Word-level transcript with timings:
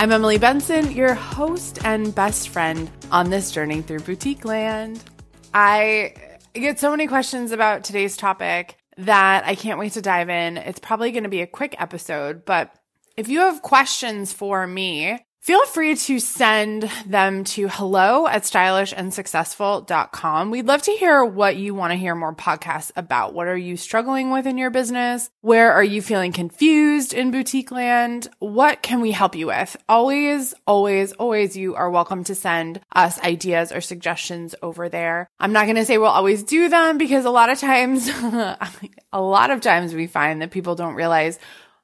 I'm 0.00 0.12
Emily 0.12 0.38
Benson, 0.38 0.92
your 0.92 1.12
host 1.12 1.84
and 1.84 2.14
best 2.14 2.48
friend 2.48 2.90
on 3.12 3.28
this 3.28 3.50
journey 3.50 3.82
through 3.82 4.00
boutique 4.00 4.46
land. 4.46 5.04
I 5.52 6.14
get 6.54 6.78
so 6.78 6.90
many 6.90 7.06
questions 7.06 7.52
about 7.52 7.84
today's 7.84 8.16
topic 8.16 8.78
that 8.96 9.44
I 9.44 9.54
can't 9.54 9.78
wait 9.78 9.92
to 9.92 10.00
dive 10.00 10.30
in. 10.30 10.56
It's 10.56 10.78
probably 10.78 11.10
going 11.10 11.24
to 11.24 11.28
be 11.28 11.42
a 11.42 11.46
quick 11.46 11.76
episode, 11.78 12.46
but 12.46 12.74
if 13.18 13.28
you 13.28 13.40
have 13.40 13.60
questions 13.60 14.32
for 14.32 14.66
me, 14.66 15.22
Feel 15.50 15.66
free 15.66 15.96
to 15.96 16.20
send 16.20 16.88
them 17.04 17.42
to 17.42 17.66
hello 17.66 18.28
at 18.28 18.44
stylishandsuccessful.com. 18.44 20.50
We'd 20.52 20.68
love 20.68 20.82
to 20.82 20.92
hear 20.92 21.24
what 21.24 21.56
you 21.56 21.74
want 21.74 21.90
to 21.90 21.96
hear 21.96 22.14
more 22.14 22.32
podcasts 22.32 22.92
about. 22.94 23.34
What 23.34 23.48
are 23.48 23.56
you 23.56 23.76
struggling 23.76 24.30
with 24.30 24.46
in 24.46 24.58
your 24.58 24.70
business? 24.70 25.28
Where 25.40 25.72
are 25.72 25.82
you 25.82 26.02
feeling 26.02 26.30
confused 26.30 27.12
in 27.12 27.32
boutique 27.32 27.72
land? 27.72 28.28
What 28.38 28.80
can 28.80 29.00
we 29.00 29.10
help 29.10 29.34
you 29.34 29.48
with? 29.48 29.76
Always, 29.88 30.54
always, 30.68 31.10
always 31.14 31.56
you 31.56 31.74
are 31.74 31.90
welcome 31.90 32.22
to 32.22 32.36
send 32.36 32.78
us 32.94 33.18
ideas 33.18 33.72
or 33.72 33.80
suggestions 33.80 34.54
over 34.62 34.88
there. 34.88 35.28
I'm 35.40 35.52
not 35.52 35.64
going 35.64 35.74
to 35.74 35.84
say 35.84 35.98
we'll 35.98 36.10
always 36.10 36.44
do 36.44 36.68
them 36.68 36.96
because 36.96 37.24
a 37.24 37.30
lot 37.30 37.50
of 37.50 37.58
times, 37.58 38.08
a 39.12 39.20
lot 39.20 39.50
of 39.50 39.62
times 39.62 39.94
we 39.94 40.06
find 40.06 40.42
that 40.42 40.52
people 40.52 40.76
don't 40.76 40.94
realize 40.94 41.40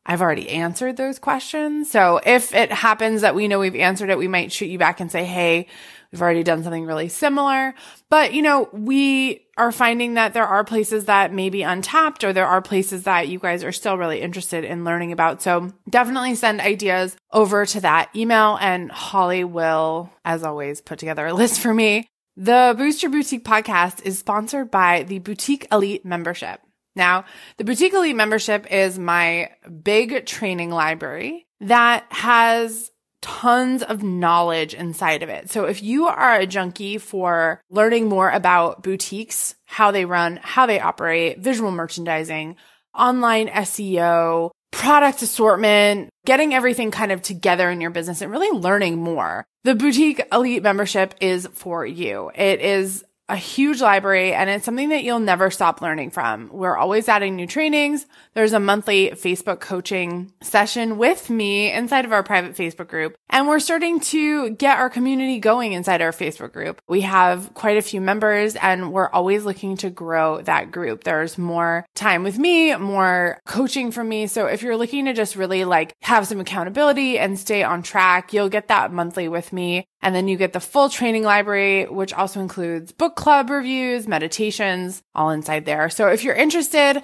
I've 0.09 0.23
already 0.23 0.49
answered 0.49 0.97
those 0.97 1.19
questions. 1.19 1.91
So 1.91 2.21
if 2.25 2.55
it 2.55 2.71
happens 2.71 3.23
that 3.23 3.35
we 3.35 3.49
know 3.49 3.59
we've 3.59 3.75
answered 3.75 4.09
it, 4.09 4.19
we 4.19 4.29
might 4.29 4.53
shoot 4.53 4.67
you 4.67 4.79
back 4.79 5.01
and 5.01 5.11
say, 5.11 5.25
Hey, 5.25 5.67
we've 6.13 6.23
already 6.23 6.45
done 6.45 6.63
something 6.63 6.87
really 6.87 7.09
similar. 7.09 7.75
But, 8.09 8.33
you 8.33 8.41
know, 8.41 8.69
we 8.73 9.47
are 9.57 9.73
finding 9.73 10.15
that 10.15 10.33
there 10.33 10.47
are 10.47 10.63
places 10.63 11.07
that 11.07 11.33
may 11.33 11.51
be 11.51 11.63
untapped 11.63 12.23
or 12.23 12.33
there 12.33 12.47
are 12.47 12.63
places 12.63 13.03
that 13.03 13.27
you 13.27 13.41
guys 13.41 13.65
are 13.65 13.73
still 13.73 13.99
really 13.99 14.21
interested 14.21 14.65
in 14.65 14.85
learning 14.85 15.11
about. 15.11 15.43
So 15.43 15.73
definitely 15.91 16.37
send 16.37 16.61
ideas 16.61 17.17
over 17.33 17.67
to 17.67 17.81
that 17.81 18.15
email 18.15 18.57
and 18.61 18.93
Holly 18.93 19.43
will, 19.43 20.13
as 20.25 20.45
always, 20.45 20.81
put 20.81 21.01
together 21.01 21.27
a 21.27 21.35
list 21.35 21.61
for 21.61 21.75
me. 21.75 22.07
The 22.37 22.75
Boost 22.79 23.03
Your 23.03 23.11
Boutique 23.11 23.45
podcast 23.45 24.05
is 24.05 24.19
sponsored 24.21 24.71
by 24.71 25.03
the 25.03 25.19
Boutique 25.19 25.67
Elite 25.73 26.05
membership. 26.05 26.61
Now, 26.97 27.27
the 27.59 27.65
Boutique 27.65 27.93
Elite 27.93 28.17
membership 28.17 28.67
is 28.73 28.99
my 28.99 29.51
big 29.83 30.27
training 30.27 30.71
library 30.71 31.47
that 31.61 32.07
has 32.11 32.91
tons 33.21 33.83
of 33.83 34.03
knowledge 34.03 34.73
inside 34.73 35.23
of 35.23 35.29
it. 35.29 35.51
So 35.51 35.65
if 35.65 35.83
you 35.83 36.07
are 36.07 36.37
a 36.37 36.47
junkie 36.47 36.99
for 36.99 37.61
learning 37.71 38.09
more 38.09 38.31
about 38.31 38.83
boutiques, 38.83 39.55
how 39.65 39.91
they 39.91 40.05
run, 40.05 40.39
how 40.43 40.67
they 40.67 40.81
operate, 40.81 41.39
visual 41.39 41.71
merchandising, 41.71 42.57
online 42.95 43.49
SEO, 43.49 44.51
product 44.71 45.23
assortment, 45.23 46.11
getting 46.25 46.55
everything 46.55 46.91
kind 46.91 47.11
of 47.11 47.23
together 47.23 47.71
in 47.71 47.81
your 47.81 47.91
business 47.91 48.21
and 48.21 48.31
really 48.31 48.57
learning 48.57 48.99
more. 48.99 49.45
The 49.65 49.75
boutique 49.75 50.23
elite 50.31 50.63
membership 50.63 51.15
is 51.21 51.49
for 51.53 51.85
you. 51.85 52.31
It 52.35 52.61
is 52.61 53.05
a 53.29 53.37
huge 53.37 53.81
library 53.81 54.33
and 54.33 54.49
it's 54.49 54.65
something 54.65 54.91
that 54.91 55.03
you'll 55.03 55.19
never 55.19 55.51
stop 55.51 55.83
learning 55.83 56.11
from. 56.11 56.49
We're 56.53 56.77
always 56.77 57.09
adding 57.09 57.35
new 57.35 57.47
trainings. 57.47 58.07
There's 58.35 58.53
a 58.53 58.61
monthly 58.61 59.11
Facebook 59.11 59.59
coaching 59.59 60.33
session 60.43 60.97
with 60.97 61.29
me 61.29 61.73
inside 61.73 62.05
of 62.05 62.13
our 62.13 62.23
private 62.23 62.55
Facebook 62.55 62.87
group. 62.87 63.17
And 63.29 63.49
we're 63.49 63.59
starting 63.59 63.99
to 64.01 64.51
get 64.51 64.79
our 64.79 64.89
community 64.89 65.41
going 65.41 65.73
inside 65.73 66.03
our 66.03 66.13
Facebook 66.13 66.53
group. 66.53 66.81
We 66.89 67.01
have 67.01 67.53
quite 67.55 67.79
a 67.79 67.83
few 67.83 68.01
members 68.01 68.55
and 68.57 68.93
we're 68.93 69.11
always 69.11 69.45
looking 69.45 69.77
to 69.79 69.91
grow 69.91 70.41
that 70.43 70.71
group. 70.71 71.03
There's 71.03 71.37
more 71.37 71.85
time 71.95 72.23
with 72.23 72.39
me, 72.39 72.77
more 72.77 73.41
coaching 73.45 73.91
from 73.91 74.09
me. 74.09 74.29
So 74.29 74.47
if 74.47 74.63
you're 74.63 74.77
looking 74.77 75.07
to 75.07 75.13
just 75.13 75.35
really 75.35 75.65
like 75.65 75.95
have 76.03 76.29
some 76.29 76.39
accountability 76.39 77.19
and 77.19 77.39
stay 77.39 77.65
on 77.65 77.83
track, 77.83 78.33
you'll 78.33 78.49
get 78.49 78.69
that 78.69 78.93
monthly 78.93 79.29
with 79.29 79.53
me. 79.53 79.87
And 80.01 80.15
then 80.15 80.29
you 80.29 80.37
get 80.37 80.53
the 80.53 80.61
full 80.61 80.89
training 80.89 81.25
library, 81.25 81.87
which 81.87 82.13
also 82.13 82.41
includes 82.41 82.93
book 82.93 83.16
club 83.17 83.51
reviews, 83.51 84.07
meditations, 84.07 85.03
all 85.15 85.31
inside 85.31 85.65
there. 85.65 85.91
So 85.91 86.07
if 86.09 86.23
you're 86.23 86.37
interested, 86.37 87.03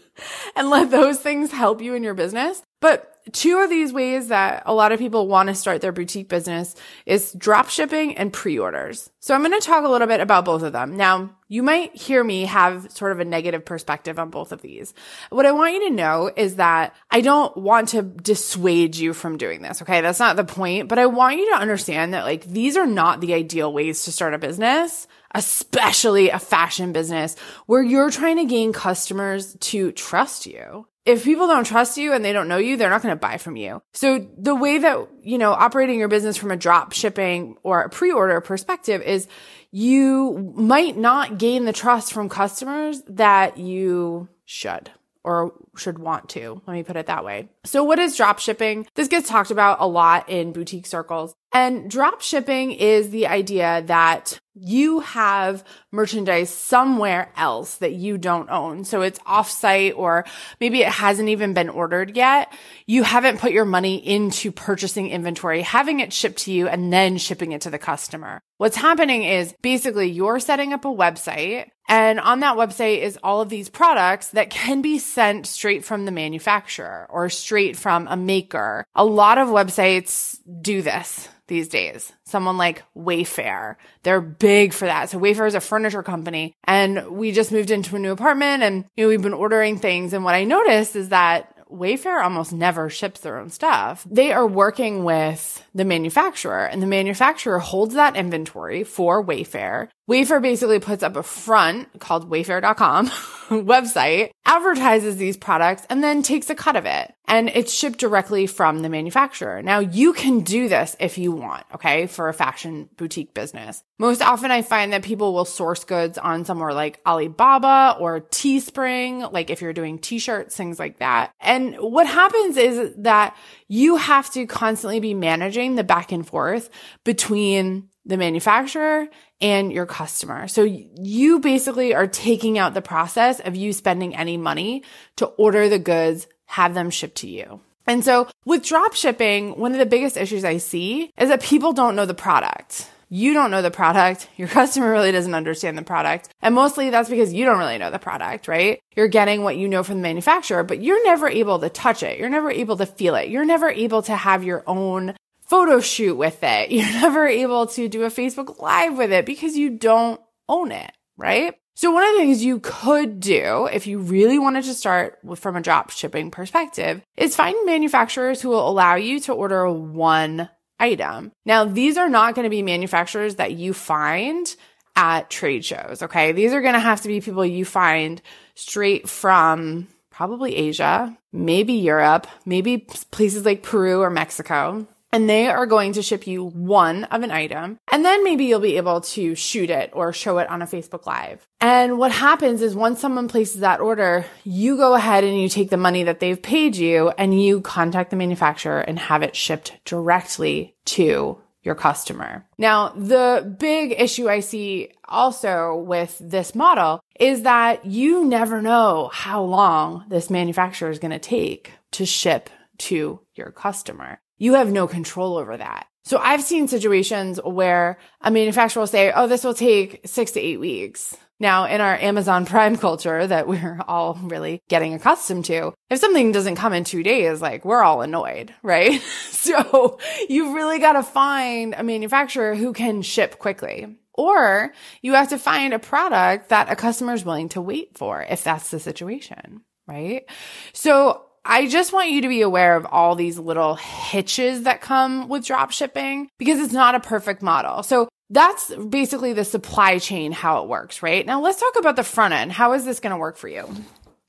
and 0.56 0.68
let 0.68 0.90
those 0.90 1.18
things 1.18 1.50
help 1.50 1.80
you 1.80 1.94
in 1.94 2.02
your 2.02 2.14
business. 2.14 2.62
But 2.80 3.11
two 3.30 3.58
of 3.58 3.70
these 3.70 3.92
ways 3.92 4.28
that 4.28 4.64
a 4.66 4.74
lot 4.74 4.90
of 4.90 4.98
people 4.98 5.28
want 5.28 5.48
to 5.48 5.54
start 5.54 5.80
their 5.80 5.92
boutique 5.92 6.28
business 6.28 6.74
is 7.06 7.32
drop 7.32 7.68
shipping 7.68 8.16
and 8.16 8.32
pre-orders. 8.32 9.10
So 9.20 9.34
I'm 9.34 9.42
going 9.42 9.58
to 9.58 9.64
talk 9.64 9.84
a 9.84 9.88
little 9.88 10.08
bit 10.08 10.20
about 10.20 10.44
both 10.44 10.62
of 10.62 10.72
them. 10.72 10.96
Now, 10.96 11.30
you 11.48 11.62
might 11.62 11.94
hear 11.94 12.24
me 12.24 12.46
have 12.46 12.90
sort 12.90 13.12
of 13.12 13.20
a 13.20 13.24
negative 13.24 13.64
perspective 13.64 14.18
on 14.18 14.30
both 14.30 14.50
of 14.50 14.62
these. 14.62 14.92
What 15.30 15.46
I 15.46 15.52
want 15.52 15.74
you 15.74 15.88
to 15.88 15.94
know 15.94 16.30
is 16.34 16.56
that 16.56 16.96
I 17.10 17.20
don't 17.20 17.56
want 17.56 17.90
to 17.90 18.02
dissuade 18.02 18.96
you 18.96 19.12
from 19.12 19.36
doing 19.36 19.62
this. 19.62 19.82
Okay. 19.82 20.00
That's 20.00 20.18
not 20.18 20.36
the 20.36 20.44
point, 20.44 20.88
but 20.88 20.98
I 20.98 21.06
want 21.06 21.38
you 21.38 21.50
to 21.50 21.60
understand 21.60 22.14
that 22.14 22.24
like 22.24 22.44
these 22.44 22.76
are 22.76 22.86
not 22.86 23.20
the 23.20 23.34
ideal 23.34 23.72
ways 23.72 24.04
to 24.04 24.12
start 24.12 24.34
a 24.34 24.38
business 24.38 25.06
especially 25.34 26.28
a 26.28 26.38
fashion 26.38 26.92
business 26.92 27.36
where 27.64 27.82
you're 27.82 28.10
trying 28.10 28.36
to 28.36 28.44
gain 28.44 28.70
customers 28.70 29.56
to 29.60 29.90
trust 29.92 30.44
you 30.46 30.86
if 31.04 31.24
people 31.24 31.46
don't 31.46 31.64
trust 31.64 31.96
you 31.96 32.12
and 32.12 32.24
they 32.24 32.32
don't 32.32 32.48
know 32.48 32.58
you, 32.58 32.76
they're 32.76 32.90
not 32.90 33.02
going 33.02 33.12
to 33.14 33.20
buy 33.20 33.38
from 33.38 33.56
you. 33.56 33.82
So 33.92 34.26
the 34.38 34.54
way 34.54 34.78
that, 34.78 35.08
you 35.22 35.38
know, 35.38 35.52
operating 35.52 35.98
your 35.98 36.08
business 36.08 36.36
from 36.36 36.50
a 36.50 36.56
drop 36.56 36.92
shipping 36.92 37.56
or 37.62 37.82
a 37.82 37.88
pre-order 37.88 38.40
perspective 38.40 39.02
is 39.02 39.26
you 39.70 40.52
might 40.54 40.96
not 40.96 41.38
gain 41.38 41.64
the 41.64 41.72
trust 41.72 42.12
from 42.12 42.28
customers 42.28 43.02
that 43.08 43.58
you 43.58 44.28
should 44.44 44.90
or 45.24 45.52
should 45.76 45.98
want 45.98 46.28
to. 46.30 46.60
Let 46.66 46.74
me 46.74 46.82
put 46.82 46.96
it 46.96 47.06
that 47.06 47.24
way. 47.24 47.48
So 47.64 47.84
what 47.84 47.98
is 47.98 48.16
drop 48.16 48.38
shipping? 48.38 48.86
This 48.94 49.08
gets 49.08 49.28
talked 49.28 49.50
about 49.50 49.78
a 49.80 49.86
lot 49.86 50.28
in 50.28 50.52
boutique 50.52 50.86
circles. 50.86 51.34
And 51.52 51.90
drop 51.90 52.22
shipping 52.22 52.72
is 52.72 53.10
the 53.10 53.26
idea 53.26 53.82
that 53.86 54.40
you 54.54 55.00
have 55.00 55.64
merchandise 55.90 56.50
somewhere 56.50 57.32
else 57.36 57.76
that 57.76 57.92
you 57.92 58.18
don't 58.18 58.50
own. 58.50 58.84
So 58.84 59.00
it's 59.00 59.18
offsite 59.20 59.96
or 59.96 60.24
maybe 60.60 60.82
it 60.82 60.88
hasn't 60.88 61.30
even 61.30 61.54
been 61.54 61.68
ordered 61.68 62.16
yet. 62.16 62.52
You 62.86 63.02
haven't 63.02 63.38
put 63.38 63.52
your 63.52 63.64
money 63.64 63.96
into 63.96 64.52
purchasing 64.52 65.08
inventory, 65.08 65.62
having 65.62 66.00
it 66.00 66.12
shipped 66.12 66.40
to 66.40 66.52
you 66.52 66.68
and 66.68 66.92
then 66.92 67.16
shipping 67.16 67.52
it 67.52 67.62
to 67.62 67.70
the 67.70 67.78
customer. 67.78 68.40
What's 68.58 68.76
happening 68.76 69.24
is 69.24 69.54
basically 69.62 70.10
you're 70.10 70.38
setting 70.38 70.72
up 70.72 70.84
a 70.84 70.88
website 70.88 71.70
and 71.88 72.20
on 72.20 72.40
that 72.40 72.56
website 72.56 73.00
is 73.00 73.18
all 73.22 73.40
of 73.40 73.48
these 73.48 73.68
products 73.68 74.28
that 74.28 74.50
can 74.50 74.82
be 74.82 74.98
sent 74.98 75.46
straight 75.46 75.84
from 75.84 76.04
the 76.04 76.12
manufacturer 76.12 77.06
or 77.10 77.28
straight 77.28 77.76
from 77.76 78.06
a 78.08 78.16
maker. 78.16 78.86
A 78.94 79.04
lot 79.04 79.38
of 79.38 79.48
websites 79.48 80.38
do 80.60 80.80
this 80.82 81.28
these 81.52 81.68
days. 81.68 82.12
Someone 82.24 82.56
like 82.56 82.82
Wayfair. 82.96 83.76
They're 84.02 84.22
big 84.22 84.72
for 84.72 84.86
that. 84.86 85.10
So 85.10 85.20
Wayfair 85.20 85.46
is 85.46 85.54
a 85.54 85.60
furniture 85.60 86.02
company 86.02 86.56
and 86.64 87.10
we 87.10 87.30
just 87.30 87.52
moved 87.52 87.70
into 87.70 87.94
a 87.94 87.98
new 87.98 88.10
apartment 88.10 88.62
and 88.62 88.86
you 88.96 89.04
know, 89.04 89.08
we've 89.08 89.22
been 89.22 89.34
ordering 89.34 89.78
things. 89.78 90.14
And 90.14 90.24
what 90.24 90.34
I 90.34 90.44
noticed 90.44 90.96
is 90.96 91.10
that 91.10 91.54
Wayfair 91.70 92.22
almost 92.22 92.52
never 92.52 92.88
ships 92.90 93.20
their 93.20 93.38
own 93.38 93.50
stuff. 93.50 94.06
They 94.10 94.32
are 94.32 94.46
working 94.46 95.04
with 95.04 95.64
the 95.74 95.84
manufacturer 95.84 96.64
and 96.64 96.82
the 96.82 96.86
manufacturer 96.86 97.58
holds 97.58 97.94
that 97.94 98.16
inventory 98.16 98.82
for 98.84 99.24
Wayfair. 99.24 99.88
Wayfair 100.12 100.42
basically 100.42 100.78
puts 100.78 101.02
up 101.02 101.16
a 101.16 101.22
front 101.22 101.98
called 101.98 102.28
wayfair.com 102.28 103.06
website, 103.48 104.30
advertises 104.44 105.16
these 105.16 105.38
products, 105.38 105.86
and 105.88 106.04
then 106.04 106.22
takes 106.22 106.50
a 106.50 106.54
cut 106.54 106.76
of 106.76 106.84
it. 106.84 107.14
And 107.26 107.48
it's 107.48 107.72
shipped 107.72 107.98
directly 107.98 108.46
from 108.46 108.80
the 108.80 108.90
manufacturer. 108.90 109.62
Now 109.62 109.78
you 109.78 110.12
can 110.12 110.40
do 110.40 110.68
this 110.68 110.96
if 111.00 111.16
you 111.16 111.32
want, 111.32 111.64
okay, 111.74 112.06
for 112.08 112.28
a 112.28 112.34
fashion 112.34 112.90
boutique 112.98 113.32
business. 113.32 113.82
Most 113.98 114.20
often 114.20 114.50
I 114.50 114.60
find 114.60 114.92
that 114.92 115.02
people 115.02 115.32
will 115.32 115.46
source 115.46 115.84
goods 115.84 116.18
on 116.18 116.44
somewhere 116.44 116.74
like 116.74 117.00
Alibaba 117.06 117.96
or 117.98 118.20
Teespring, 118.20 119.32
like 119.32 119.48
if 119.48 119.62
you're 119.62 119.72
doing 119.72 119.98
t-shirts, 119.98 120.54
things 120.54 120.78
like 120.78 120.98
that. 120.98 121.32
And 121.40 121.76
what 121.76 122.06
happens 122.06 122.58
is 122.58 122.92
that 122.98 123.34
you 123.66 123.96
have 123.96 124.30
to 124.32 124.46
constantly 124.46 125.00
be 125.00 125.14
managing 125.14 125.76
the 125.76 125.84
back 125.84 126.12
and 126.12 126.26
forth 126.26 126.68
between 127.02 127.88
the 128.04 128.16
manufacturer 128.16 129.06
and 129.40 129.72
your 129.72 129.86
customer. 129.86 130.48
So 130.48 130.62
you 130.62 131.40
basically 131.40 131.94
are 131.94 132.06
taking 132.06 132.58
out 132.58 132.74
the 132.74 132.82
process 132.82 133.40
of 133.40 133.56
you 133.56 133.72
spending 133.72 134.14
any 134.14 134.36
money 134.36 134.82
to 135.16 135.26
order 135.26 135.68
the 135.68 135.78
goods, 135.78 136.26
have 136.46 136.74
them 136.74 136.90
shipped 136.90 137.16
to 137.18 137.28
you. 137.28 137.60
And 137.86 138.04
so 138.04 138.28
with 138.44 138.64
drop 138.64 138.94
shipping, 138.94 139.58
one 139.58 139.72
of 139.72 139.78
the 139.78 139.86
biggest 139.86 140.16
issues 140.16 140.44
I 140.44 140.58
see 140.58 141.10
is 141.18 141.28
that 141.28 141.42
people 141.42 141.72
don't 141.72 141.96
know 141.96 142.06
the 142.06 142.14
product. 142.14 142.88
You 143.08 143.34
don't 143.34 143.50
know 143.50 143.60
the 143.60 143.70
product. 143.70 144.28
Your 144.36 144.48
customer 144.48 144.90
really 144.90 145.12
doesn't 145.12 145.34
understand 145.34 145.76
the 145.76 145.82
product. 145.82 146.28
And 146.40 146.54
mostly 146.54 146.90
that's 146.90 147.10
because 147.10 147.32
you 147.34 147.44
don't 147.44 147.58
really 147.58 147.78
know 147.78 147.90
the 147.90 147.98
product, 147.98 148.48
right? 148.48 148.80
You're 148.96 149.08
getting 149.08 149.42
what 149.42 149.56
you 149.56 149.68
know 149.68 149.82
from 149.82 149.96
the 149.96 150.02
manufacturer, 150.02 150.62
but 150.62 150.82
you're 150.82 151.04
never 151.04 151.28
able 151.28 151.58
to 151.58 151.68
touch 151.68 152.02
it. 152.02 152.18
You're 152.18 152.30
never 152.30 152.50
able 152.50 152.76
to 152.78 152.86
feel 152.86 153.14
it. 153.16 153.28
You're 153.28 153.44
never 153.44 153.68
able 153.68 154.02
to 154.02 154.16
have 154.16 154.44
your 154.44 154.64
own 154.66 155.14
photo 155.52 155.80
shoot 155.80 156.16
with 156.16 156.42
it. 156.42 156.70
You're 156.70 156.86
never 156.86 157.28
able 157.28 157.66
to 157.66 157.86
do 157.86 158.04
a 158.04 158.10
Facebook 158.10 158.58
live 158.58 158.96
with 158.96 159.12
it 159.12 159.26
because 159.26 159.54
you 159.54 159.68
don't 159.68 160.18
own 160.48 160.72
it, 160.72 160.92
right? 161.18 161.54
So 161.74 161.90
one 161.90 162.04
of 162.04 162.14
the 162.14 162.20
things 162.20 162.42
you 162.42 162.58
could 162.60 163.20
do 163.20 163.68
if 163.70 163.86
you 163.86 163.98
really 163.98 164.38
wanted 164.38 164.64
to 164.64 164.72
start 164.72 165.18
from 165.36 165.56
a 165.56 165.60
drop 165.60 165.90
shipping 165.90 166.30
perspective 166.30 167.02
is 167.18 167.36
find 167.36 167.54
manufacturers 167.66 168.40
who 168.40 168.48
will 168.48 168.66
allow 168.66 168.94
you 168.94 169.20
to 169.20 169.34
order 169.34 169.70
one 169.70 170.48
item. 170.80 171.32
Now, 171.44 171.64
these 171.64 171.98
are 171.98 172.08
not 172.08 172.34
going 172.34 172.44
to 172.44 172.50
be 172.50 172.62
manufacturers 172.62 173.34
that 173.34 173.52
you 173.52 173.74
find 173.74 174.54
at 174.96 175.28
trade 175.28 175.66
shows. 175.66 176.02
Okay. 176.02 176.32
These 176.32 176.54
are 176.54 176.62
going 176.62 176.74
to 176.74 176.80
have 176.80 177.02
to 177.02 177.08
be 177.08 177.20
people 177.20 177.44
you 177.44 177.66
find 177.66 178.22
straight 178.54 179.06
from 179.06 179.86
probably 180.10 180.56
Asia, 180.56 181.14
maybe 181.30 181.74
Europe, 181.74 182.26
maybe 182.46 182.78
places 183.10 183.44
like 183.44 183.62
Peru 183.62 184.00
or 184.00 184.08
Mexico 184.08 184.86
and 185.12 185.28
they 185.28 185.46
are 185.46 185.66
going 185.66 185.92
to 185.92 186.02
ship 186.02 186.26
you 186.26 186.44
one 186.44 187.04
of 187.04 187.22
an 187.22 187.30
item 187.30 187.78
and 187.90 188.04
then 188.04 188.24
maybe 188.24 188.46
you'll 188.46 188.60
be 188.60 188.76
able 188.76 189.00
to 189.02 189.34
shoot 189.34 189.70
it 189.70 189.90
or 189.92 190.12
show 190.12 190.38
it 190.38 190.48
on 190.48 190.62
a 190.62 190.66
Facebook 190.66 191.06
live. 191.06 191.46
And 191.60 191.98
what 191.98 192.12
happens 192.12 192.62
is 192.62 192.74
once 192.74 193.00
someone 193.00 193.28
places 193.28 193.60
that 193.60 193.80
order, 193.80 194.24
you 194.44 194.76
go 194.76 194.94
ahead 194.94 195.24
and 195.24 195.38
you 195.38 195.48
take 195.48 195.70
the 195.70 195.76
money 195.76 196.02
that 196.04 196.20
they've 196.20 196.40
paid 196.40 196.76
you 196.76 197.10
and 197.10 197.40
you 197.40 197.60
contact 197.60 198.10
the 198.10 198.16
manufacturer 198.16 198.80
and 198.80 198.98
have 198.98 199.22
it 199.22 199.36
shipped 199.36 199.78
directly 199.84 200.74
to 200.86 201.38
your 201.62 201.74
customer. 201.76 202.44
Now, 202.58 202.88
the 202.88 203.54
big 203.58 203.94
issue 203.96 204.28
I 204.28 204.40
see 204.40 204.90
also 205.08 205.76
with 205.76 206.18
this 206.20 206.54
model 206.54 207.00
is 207.20 207.42
that 207.42 207.84
you 207.84 208.24
never 208.24 208.60
know 208.60 209.10
how 209.12 209.44
long 209.44 210.04
this 210.08 210.28
manufacturer 210.28 210.90
is 210.90 210.98
going 210.98 211.12
to 211.12 211.20
take 211.20 211.70
to 211.92 212.04
ship 212.04 212.50
to 212.78 213.20
your 213.36 213.52
customer 213.52 214.18
you 214.42 214.54
have 214.54 214.72
no 214.72 214.88
control 214.88 215.36
over 215.36 215.56
that. 215.56 215.86
So 216.02 216.18
I've 216.18 216.42
seen 216.42 216.66
situations 216.66 217.38
where 217.44 217.96
a 218.20 218.28
manufacturer 218.28 218.80
will 218.80 218.88
say, 218.88 219.12
Oh, 219.14 219.28
this 219.28 219.44
will 219.44 219.54
take 219.54 220.00
six 220.04 220.32
to 220.32 220.40
eight 220.40 220.58
weeks. 220.58 221.16
Now, 221.38 221.66
in 221.66 221.80
our 221.80 221.94
Amazon 221.94 222.44
Prime 222.52 222.76
culture 222.76 223.24
that 223.24 223.46
we're 223.46 223.80
all 223.86 224.18
really 224.20 224.60
getting 224.68 224.94
accustomed 224.94 225.44
to, 225.44 225.74
if 225.90 226.00
something 226.00 226.32
doesn't 226.32 226.56
come 226.56 226.72
in 226.72 226.82
two 226.82 227.04
days, 227.04 227.40
like 227.40 227.64
we're 227.64 227.84
all 227.84 228.02
annoyed, 228.02 228.52
right? 228.64 229.00
so 229.30 230.00
you've 230.28 230.54
really 230.54 230.80
got 230.80 230.94
to 230.94 231.04
find 231.04 231.76
a 231.78 231.84
manufacturer 231.84 232.56
who 232.56 232.72
can 232.72 233.02
ship 233.02 233.38
quickly. 233.38 233.96
Or 234.14 234.72
you 235.02 235.14
have 235.14 235.28
to 235.28 235.38
find 235.38 235.72
a 235.72 235.78
product 235.78 236.48
that 236.48 236.70
a 236.70 236.74
customer 236.74 237.14
is 237.14 237.24
willing 237.24 237.48
to 237.50 237.62
wait 237.62 237.96
for 237.96 238.22
if 238.28 238.42
that's 238.42 238.72
the 238.72 238.80
situation, 238.80 239.62
right? 239.86 240.24
So 240.72 241.26
I 241.44 241.66
just 241.66 241.92
want 241.92 242.10
you 242.10 242.22
to 242.22 242.28
be 242.28 242.42
aware 242.42 242.76
of 242.76 242.86
all 242.86 243.16
these 243.16 243.38
little 243.38 243.74
hitches 243.74 244.62
that 244.62 244.80
come 244.80 245.28
with 245.28 245.44
drop 245.44 245.72
shipping 245.72 246.28
because 246.38 246.60
it's 246.60 246.72
not 246.72 246.94
a 246.94 247.00
perfect 247.00 247.42
model. 247.42 247.82
So 247.82 248.08
that's 248.30 248.74
basically 248.76 249.32
the 249.32 249.44
supply 249.44 249.98
chain, 249.98 250.32
how 250.32 250.62
it 250.62 250.68
works, 250.68 251.02
right? 251.02 251.26
Now 251.26 251.40
let's 251.40 251.60
talk 251.60 251.74
about 251.78 251.96
the 251.96 252.04
front 252.04 252.32
end. 252.32 252.52
How 252.52 252.74
is 252.74 252.84
this 252.84 253.00
going 253.00 253.10
to 253.10 253.16
work 253.16 253.36
for 253.36 253.48
you? 253.48 253.68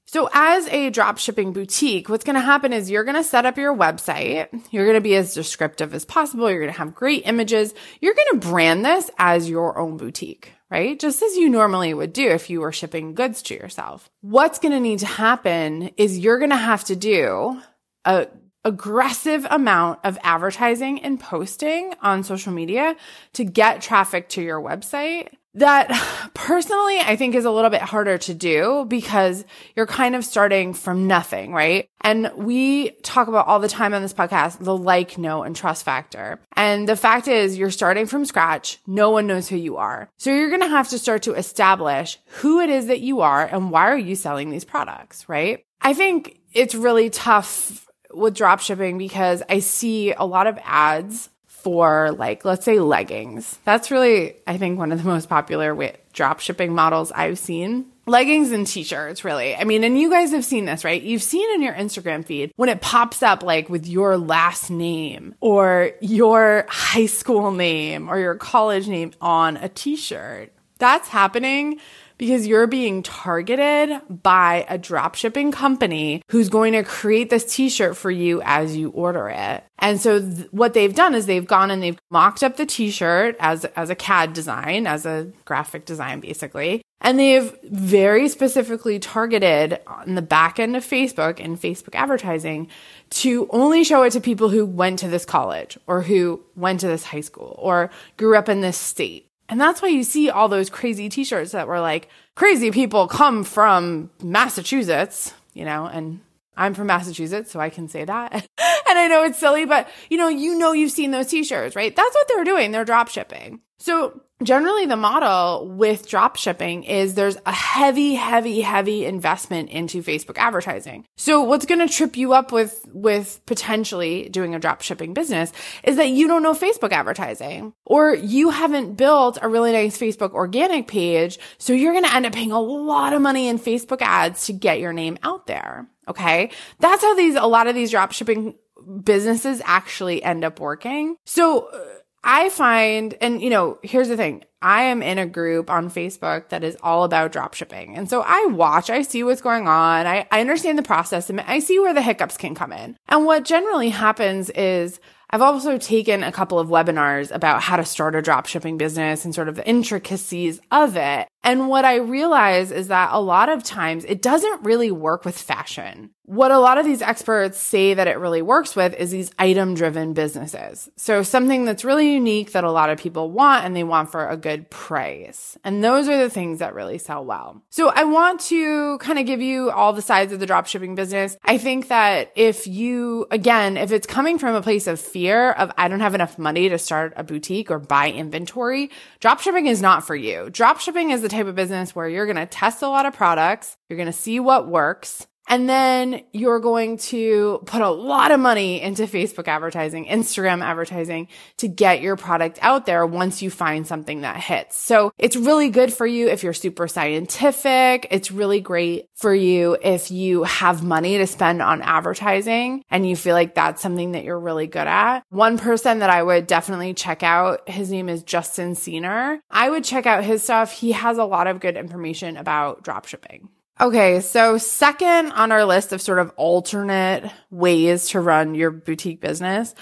So 0.07 0.29
as 0.31 0.67
a 0.67 0.89
drop 0.89 1.17
shipping 1.17 1.53
boutique, 1.53 2.09
what's 2.09 2.23
going 2.23 2.35
to 2.35 2.39
happen 2.41 2.71
is 2.73 2.91
you're 2.91 3.03
going 3.03 3.15
to 3.15 3.23
set 3.23 3.45
up 3.45 3.57
your 3.57 3.75
website. 3.75 4.47
You're 4.71 4.85
going 4.85 4.97
to 4.97 5.01
be 5.01 5.15
as 5.15 5.33
descriptive 5.33 5.93
as 5.93 6.05
possible. 6.05 6.49
You're 6.49 6.59
going 6.59 6.71
to 6.71 6.77
have 6.77 6.93
great 6.93 7.25
images. 7.25 7.73
You're 7.99 8.13
going 8.13 8.39
to 8.39 8.47
brand 8.47 8.85
this 8.85 9.09
as 9.17 9.49
your 9.49 9.79
own 9.79 9.97
boutique, 9.97 10.51
right? 10.69 10.99
Just 10.99 11.21
as 11.21 11.35
you 11.35 11.49
normally 11.49 11.93
would 11.93 12.13
do 12.13 12.27
if 12.29 12.49
you 12.49 12.61
were 12.61 12.71
shipping 12.71 13.13
goods 13.13 13.41
to 13.43 13.53
yourself. 13.53 14.09
What's 14.21 14.59
going 14.59 14.73
to 14.73 14.79
need 14.79 14.99
to 14.99 15.05
happen 15.05 15.91
is 15.97 16.19
you're 16.19 16.39
going 16.39 16.49
to 16.49 16.55
have 16.55 16.83
to 16.85 16.95
do 16.95 17.61
a 18.05 18.27
aggressive 18.65 19.45
amount 19.49 19.99
of 20.03 20.17
advertising 20.23 21.03
and 21.03 21.19
posting 21.19 21.93
on 22.01 22.23
social 22.23 22.53
media 22.53 22.95
to 23.33 23.43
get 23.43 23.81
traffic 23.81 24.29
to 24.29 24.41
your 24.41 24.61
website 24.61 25.27
that 25.55 25.89
personally 26.33 26.99
I 26.99 27.15
think 27.15 27.35
is 27.35 27.45
a 27.45 27.51
little 27.51 27.69
bit 27.69 27.81
harder 27.81 28.17
to 28.17 28.33
do 28.33 28.85
because 28.87 29.45
you're 29.75 29.87
kind 29.87 30.15
of 30.15 30.25
starting 30.25 30.73
from 30.73 31.07
nothing, 31.07 31.53
right? 31.53 31.89
And 32.01 32.31
we 32.35 32.91
talk 33.01 33.27
about 33.27 33.47
all 33.47 33.59
the 33.59 33.67
time 33.67 33.93
on 33.93 34.01
this 34.01 34.13
podcast 34.13 34.59
the 34.59 34.75
like, 34.75 35.17
know, 35.17 35.43
and 35.43 35.55
trust 35.55 35.85
factor. 35.85 36.39
And 36.55 36.87
the 36.87 36.95
fact 36.95 37.27
is 37.27 37.57
you're 37.57 37.71
starting 37.71 38.07
from 38.07 38.25
scratch. 38.25 38.79
No 38.87 39.11
one 39.11 39.27
knows 39.27 39.47
who 39.47 39.55
you 39.55 39.77
are. 39.77 40.09
So 40.17 40.31
you're 40.31 40.49
going 40.49 40.61
to 40.61 40.67
have 40.67 40.89
to 40.89 40.99
start 40.99 41.23
to 41.23 41.33
establish 41.33 42.19
who 42.27 42.59
it 42.59 42.69
is 42.69 42.87
that 42.87 43.01
you 43.01 43.21
are 43.21 43.45
and 43.45 43.71
why 43.71 43.87
are 43.87 43.97
you 43.97 44.15
selling 44.15 44.49
these 44.49 44.65
products, 44.65 45.29
right? 45.29 45.63
I 45.81 45.93
think 45.93 46.39
it's 46.53 46.75
really 46.75 47.09
tough 47.09 47.87
with 48.13 48.35
drop 48.35 48.59
shipping 48.59 48.97
because 48.97 49.41
I 49.49 49.59
see 49.59 50.13
a 50.13 50.23
lot 50.23 50.47
of 50.47 50.59
ads 50.63 51.29
for 51.63 52.11
like, 52.11 52.45
let's 52.45 52.65
say 52.65 52.79
leggings. 52.79 53.57
That's 53.63 53.89
really, 53.89 54.35
I 54.45 54.57
think, 54.57 54.77
one 54.77 54.91
of 54.91 55.01
the 55.01 55.07
most 55.07 55.29
popular 55.29 55.93
drop 56.11 56.39
shipping 56.39 56.73
models 56.73 57.11
I've 57.11 57.39
seen. 57.39 57.85
Leggings 58.05 58.51
and 58.51 58.67
t-shirts, 58.67 59.23
really. 59.23 59.55
I 59.55 59.63
mean, 59.63 59.85
and 59.85 59.97
you 59.97 60.09
guys 60.09 60.31
have 60.31 60.43
seen 60.43 60.65
this, 60.65 60.83
right? 60.83 61.01
You've 61.01 61.23
seen 61.23 61.49
in 61.55 61.61
your 61.61 61.73
Instagram 61.73 62.25
feed 62.25 62.51
when 62.57 62.67
it 62.67 62.81
pops 62.81 63.23
up 63.23 63.43
like 63.43 63.69
with 63.69 63.87
your 63.87 64.17
last 64.17 64.69
name 64.69 65.35
or 65.39 65.91
your 66.01 66.65
high 66.67 67.05
school 67.05 67.51
name 67.51 68.09
or 68.09 68.19
your 68.19 68.35
college 68.35 68.89
name 68.89 69.13
on 69.21 69.55
a 69.55 69.69
t-shirt. 69.69 70.51
That's 70.79 71.07
happening 71.07 71.79
because 72.23 72.47
you're 72.47 72.67
being 72.67 73.03
targeted 73.03 73.99
by 74.23 74.65
a 74.69 74.77
drop 74.77 75.13
shipping 75.13 75.51
company 75.51 76.21
who's 76.29 76.47
going 76.47 76.71
to 76.71 76.81
create 76.81 77.29
this 77.29 77.53
t-shirt 77.53 77.97
for 77.97 78.09
you 78.09 78.41
as 78.45 78.77
you 78.77 78.89
order 78.91 79.27
it. 79.27 79.61
And 79.79 79.99
so 79.99 80.21
th- 80.21 80.47
what 80.51 80.73
they've 80.73 80.95
done 80.95 81.15
is 81.15 81.25
they've 81.25 81.45
gone 81.45 81.69
and 81.69 81.83
they've 81.83 81.99
mocked 82.09 82.41
up 82.41 82.55
the 82.55 82.65
t-shirt 82.65 83.35
as 83.41 83.65
as 83.75 83.89
a 83.89 83.95
CAD 83.95 84.31
design, 84.31 84.87
as 84.87 85.05
a 85.05 85.33
graphic 85.43 85.83
design 85.83 86.21
basically. 86.21 86.81
And 87.01 87.19
they've 87.19 87.53
very 87.63 88.29
specifically 88.29 88.99
targeted 88.99 89.81
on 89.85 90.15
the 90.15 90.21
back 90.21 90.61
end 90.61 90.77
of 90.77 90.85
Facebook 90.85 91.43
and 91.43 91.59
Facebook 91.59 91.93
advertising 91.93 92.69
to 93.09 93.49
only 93.49 93.83
show 93.83 94.03
it 94.03 94.11
to 94.11 94.21
people 94.21 94.47
who 94.47 94.65
went 94.65 94.99
to 94.99 95.09
this 95.09 95.25
college 95.25 95.77
or 95.87 96.03
who 96.03 96.39
went 96.55 96.79
to 96.79 96.87
this 96.87 97.03
high 97.03 97.19
school 97.19 97.59
or 97.59 97.91
grew 98.15 98.37
up 98.37 98.47
in 98.47 98.61
this 98.61 98.77
state. 98.77 99.27
And 99.53 99.61
that's 99.61 99.83
why 99.83 99.89
you 99.89 100.03
see 100.03 100.31
all 100.31 100.49
those 100.49 100.71
crazy 100.71 101.09
t-shirts 101.09 101.51
that 101.51 101.67
were 101.67 101.79
like, 101.79 102.09
crazy 102.33 102.71
people 102.71 103.07
come 103.07 103.43
from 103.43 104.09
Massachusetts, 104.19 105.31
you 105.53 105.63
know, 105.63 105.85
and 105.85 106.21
I'm 106.57 106.73
from 106.73 106.87
Massachusetts, 106.87 107.51
so 107.51 107.59
I 107.59 107.69
can 107.69 107.87
say 107.87 108.03
that. 108.03 108.33
and 108.57 108.97
I 108.97 109.07
know 109.07 109.23
it's 109.25 109.37
silly, 109.37 109.65
but 109.65 109.87
you 110.09 110.17
know, 110.17 110.27
you 110.27 110.57
know 110.57 110.71
you've 110.71 110.89
seen 110.89 111.11
those 111.11 111.27
t-shirts, 111.27 111.75
right? 111.75 111.95
That's 111.95 112.15
what 112.15 112.27
they're 112.29 112.43
doing. 112.43 112.71
They're 112.71 112.83
drop 112.83 113.09
shipping. 113.09 113.61
So 113.83 114.21
generally 114.41 114.85
the 114.85 114.95
model 114.95 115.67
with 115.67 116.07
drop 116.07 116.37
shipping 116.37 116.85
is 116.85 117.15
there's 117.15 117.35
a 117.45 117.51
heavy, 117.51 118.13
heavy, 118.13 118.61
heavy 118.61 119.03
investment 119.03 119.71
into 119.71 120.01
Facebook 120.01 120.37
advertising. 120.37 121.05
So 121.17 121.43
what's 121.43 121.65
going 121.65 121.85
to 121.85 121.93
trip 121.93 122.15
you 122.15 122.31
up 122.31 122.53
with, 122.53 122.87
with 122.93 123.41
potentially 123.45 124.29
doing 124.29 124.55
a 124.55 124.59
drop 124.59 124.83
shipping 124.83 125.13
business 125.13 125.51
is 125.83 125.97
that 125.97 126.07
you 126.07 126.29
don't 126.29 126.43
know 126.43 126.53
Facebook 126.53 126.93
advertising 126.93 127.73
or 127.85 128.15
you 128.15 128.51
haven't 128.51 128.93
built 128.93 129.37
a 129.41 129.49
really 129.49 129.73
nice 129.73 129.97
Facebook 129.97 130.31
organic 130.31 130.87
page. 130.87 131.37
So 131.57 131.73
you're 131.73 131.91
going 131.91 132.05
to 132.05 132.15
end 132.15 132.25
up 132.25 132.31
paying 132.31 132.53
a 132.53 132.61
lot 132.61 133.11
of 133.11 133.21
money 133.21 133.49
in 133.49 133.59
Facebook 133.59 134.01
ads 134.01 134.45
to 134.45 134.53
get 134.53 134.79
your 134.79 134.93
name 134.93 135.17
out 135.23 135.45
there. 135.45 135.89
Okay. 136.07 136.51
That's 136.79 137.01
how 137.01 137.15
these, 137.15 137.35
a 137.35 137.47
lot 137.47 137.67
of 137.67 137.75
these 137.75 137.91
drop 137.91 138.13
shipping 138.13 138.55
businesses 139.03 139.61
actually 139.65 140.23
end 140.23 140.45
up 140.45 140.61
working. 140.61 141.17
So 141.25 141.67
uh, 141.67 141.79
I 142.23 142.49
find, 142.49 143.15
and 143.21 143.41
you 143.41 143.49
know, 143.49 143.79
here's 143.83 144.07
the 144.07 144.17
thing. 144.17 144.43
I 144.63 144.83
am 144.83 145.03
in 145.03 145.19
a 145.19 145.25
group 145.25 145.69
on 145.69 145.91
Facebook 145.91 146.49
that 146.49 146.63
is 146.63 146.77
all 146.81 147.03
about 147.03 147.33
drop 147.33 147.53
shipping. 147.53 147.95
And 147.95 148.09
so 148.09 148.23
I 148.25 148.45
watch, 148.45 148.89
I 148.89 149.01
see 149.01 149.23
what's 149.23 149.41
going 149.41 149.67
on. 149.67 150.07
I, 150.07 150.25
I 150.31 150.39
understand 150.39 150.79
the 150.79 150.83
process 150.83 151.29
and 151.29 151.41
I 151.41 151.59
see 151.59 151.79
where 151.79 151.93
the 151.93 152.01
hiccups 152.01 152.37
can 152.37 152.55
come 152.55 152.71
in. 152.71 152.97
And 153.09 153.25
what 153.25 153.43
generally 153.43 153.89
happens 153.89 154.49
is 154.51 154.99
I've 155.33 155.41
also 155.41 155.79
taken 155.79 156.21
a 156.21 156.31
couple 156.31 156.59
of 156.59 156.67
webinars 156.67 157.33
about 157.33 157.63
how 157.63 157.75
to 157.75 157.83
start 157.83 158.13
a 158.13 158.21
drop 158.21 158.45
shipping 158.45 158.77
business 158.77 159.25
and 159.25 159.33
sort 159.33 159.49
of 159.49 159.55
the 159.55 159.67
intricacies 159.67 160.61
of 160.69 160.95
it. 160.95 161.27
And 161.43 161.69
what 161.69 161.85
I 161.85 161.95
realize 161.95 162.71
is 162.71 162.89
that 162.89 163.09
a 163.11 163.19
lot 163.19 163.49
of 163.49 163.63
times 163.63 164.05
it 164.05 164.21
doesn't 164.21 164.63
really 164.63 164.91
work 164.91 165.25
with 165.25 165.35
fashion. 165.35 166.11
What 166.25 166.51
a 166.51 166.59
lot 166.59 166.77
of 166.77 166.85
these 166.85 167.01
experts 167.01 167.57
say 167.57 167.95
that 167.95 168.07
it 168.07 168.19
really 168.19 168.43
works 168.43 168.75
with 168.75 168.93
is 168.93 169.09
these 169.09 169.31
item 169.39 169.73
driven 169.73 170.13
businesses. 170.13 170.87
So 170.97 171.23
something 171.23 171.65
that's 171.65 171.83
really 171.83 172.13
unique 172.13 172.51
that 172.51 172.63
a 172.63 172.71
lot 172.71 172.91
of 172.91 172.99
people 172.99 173.31
want 173.31 173.65
and 173.65 173.75
they 173.75 173.83
want 173.83 174.11
for 174.11 174.29
a 174.29 174.37
good 174.37 174.52
price. 174.57 175.57
And 175.63 175.83
those 175.83 176.07
are 176.07 176.17
the 176.17 176.29
things 176.29 176.59
that 176.59 176.73
really 176.73 176.97
sell 176.97 177.23
well. 177.25 177.61
So 177.69 177.89
I 177.89 178.03
want 178.03 178.41
to 178.41 178.97
kind 178.99 179.19
of 179.19 179.25
give 179.25 179.41
you 179.41 179.71
all 179.71 179.93
the 179.93 180.01
sides 180.01 180.33
of 180.33 180.39
the 180.39 180.45
drop 180.45 180.67
shipping 180.67 180.95
business. 180.95 181.37
I 181.43 181.57
think 181.57 181.87
that 181.87 182.31
if 182.35 182.67
you, 182.67 183.27
again, 183.31 183.77
if 183.77 183.91
it's 183.91 184.07
coming 184.07 184.37
from 184.37 184.55
a 184.55 184.61
place 184.61 184.87
of 184.87 184.99
fear 184.99 185.51
of 185.51 185.71
I 185.77 185.87
don't 185.87 185.99
have 185.99 186.15
enough 186.15 186.37
money 186.37 186.69
to 186.69 186.77
start 186.77 187.13
a 187.15 187.23
boutique 187.23 187.71
or 187.71 187.79
buy 187.79 188.11
inventory, 188.11 188.91
drop 189.19 189.39
shipping 189.41 189.67
is 189.67 189.81
not 189.81 190.05
for 190.05 190.15
you. 190.15 190.49
Drop 190.49 190.79
shipping 190.79 191.11
is 191.11 191.21
the 191.21 191.29
type 191.29 191.47
of 191.47 191.55
business 191.55 191.95
where 191.95 192.07
you're 192.07 192.25
going 192.25 192.35
to 192.35 192.45
test 192.45 192.81
a 192.81 192.87
lot 192.87 193.05
of 193.05 193.13
products. 193.13 193.77
You're 193.89 193.97
going 193.97 194.07
to 194.07 194.13
see 194.13 194.39
what 194.39 194.67
works. 194.67 195.27
And 195.47 195.69
then 195.69 196.23
you're 196.31 196.59
going 196.59 196.97
to 196.97 197.61
put 197.65 197.81
a 197.81 197.89
lot 197.89 198.31
of 198.31 198.39
money 198.39 198.81
into 198.81 199.03
Facebook 199.03 199.47
advertising, 199.47 200.05
Instagram 200.05 200.63
advertising 200.63 201.27
to 201.57 201.67
get 201.67 202.01
your 202.01 202.15
product 202.15 202.59
out 202.61 202.85
there 202.85 203.05
once 203.05 203.41
you 203.41 203.49
find 203.49 203.85
something 203.85 204.21
that 204.21 204.37
hits. 204.37 204.77
So 204.77 205.11
it's 205.17 205.35
really 205.35 205.69
good 205.69 205.93
for 205.93 206.07
you 206.07 206.29
if 206.29 206.43
you're 206.43 206.53
super 206.53 206.87
scientific. 206.87 208.07
It's 208.09 208.31
really 208.31 208.61
great 208.61 209.07
for 209.15 209.33
you 209.33 209.77
if 209.81 210.11
you 210.11 210.43
have 210.43 210.83
money 210.83 211.17
to 211.17 211.27
spend 211.27 211.61
on 211.61 211.81
advertising 211.81 212.83
and 212.89 213.07
you 213.07 213.15
feel 213.15 213.35
like 213.35 213.55
that's 213.55 213.81
something 213.81 214.13
that 214.13 214.23
you're 214.23 214.39
really 214.39 214.67
good 214.67 214.87
at. 214.87 215.23
One 215.29 215.57
person 215.57 215.99
that 215.99 216.09
I 216.09 216.23
would 216.23 216.47
definitely 216.47 216.93
check 216.93 217.21
out, 217.21 217.69
his 217.69 217.91
name 217.91 218.09
is 218.09 218.23
Justin 218.23 218.75
Cener. 218.75 219.39
I 219.51 219.69
would 219.69 219.83
check 219.83 220.05
out 220.05 220.23
his 220.23 220.43
stuff. 220.43 220.71
He 220.71 220.93
has 220.93 221.17
a 221.17 221.25
lot 221.25 221.47
of 221.47 221.59
good 221.59 221.77
information 221.77 222.37
about 222.37 222.83
dropshipping. 222.83 223.49
Okay, 223.81 224.21
so 224.21 224.57
second 224.57 225.31
on 225.31 225.51
our 225.51 225.65
list 225.65 225.93
of 225.93 226.01
sort 226.01 226.19
of 226.19 226.31
alternate 226.35 227.31
ways 227.49 228.09
to 228.09 228.19
run 228.19 228.53
your 228.53 228.69
boutique 228.69 229.19
business 229.19 229.73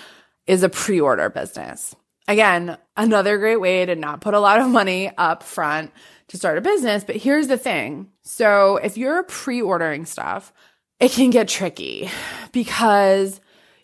is 0.47 0.63
a 0.63 0.69
pre-order 0.69 1.29
business. 1.29 1.93
Again, 2.27 2.77
another 2.95 3.37
great 3.37 3.59
way 3.59 3.85
to 3.85 3.95
not 3.95 4.21
put 4.21 4.33
a 4.33 4.39
lot 4.39 4.61
of 4.61 4.69
money 4.69 5.11
up 5.17 5.43
front 5.43 5.91
to 6.29 6.37
start 6.37 6.57
a 6.57 6.61
business. 6.61 7.03
But 7.03 7.17
here's 7.17 7.47
the 7.47 7.57
thing. 7.57 8.07
So 8.21 8.77
if 8.77 8.97
you're 8.97 9.23
pre-ordering 9.23 10.05
stuff, 10.05 10.53
it 10.99 11.11
can 11.11 11.29
get 11.29 11.49
tricky 11.49 12.09
because 12.53 13.41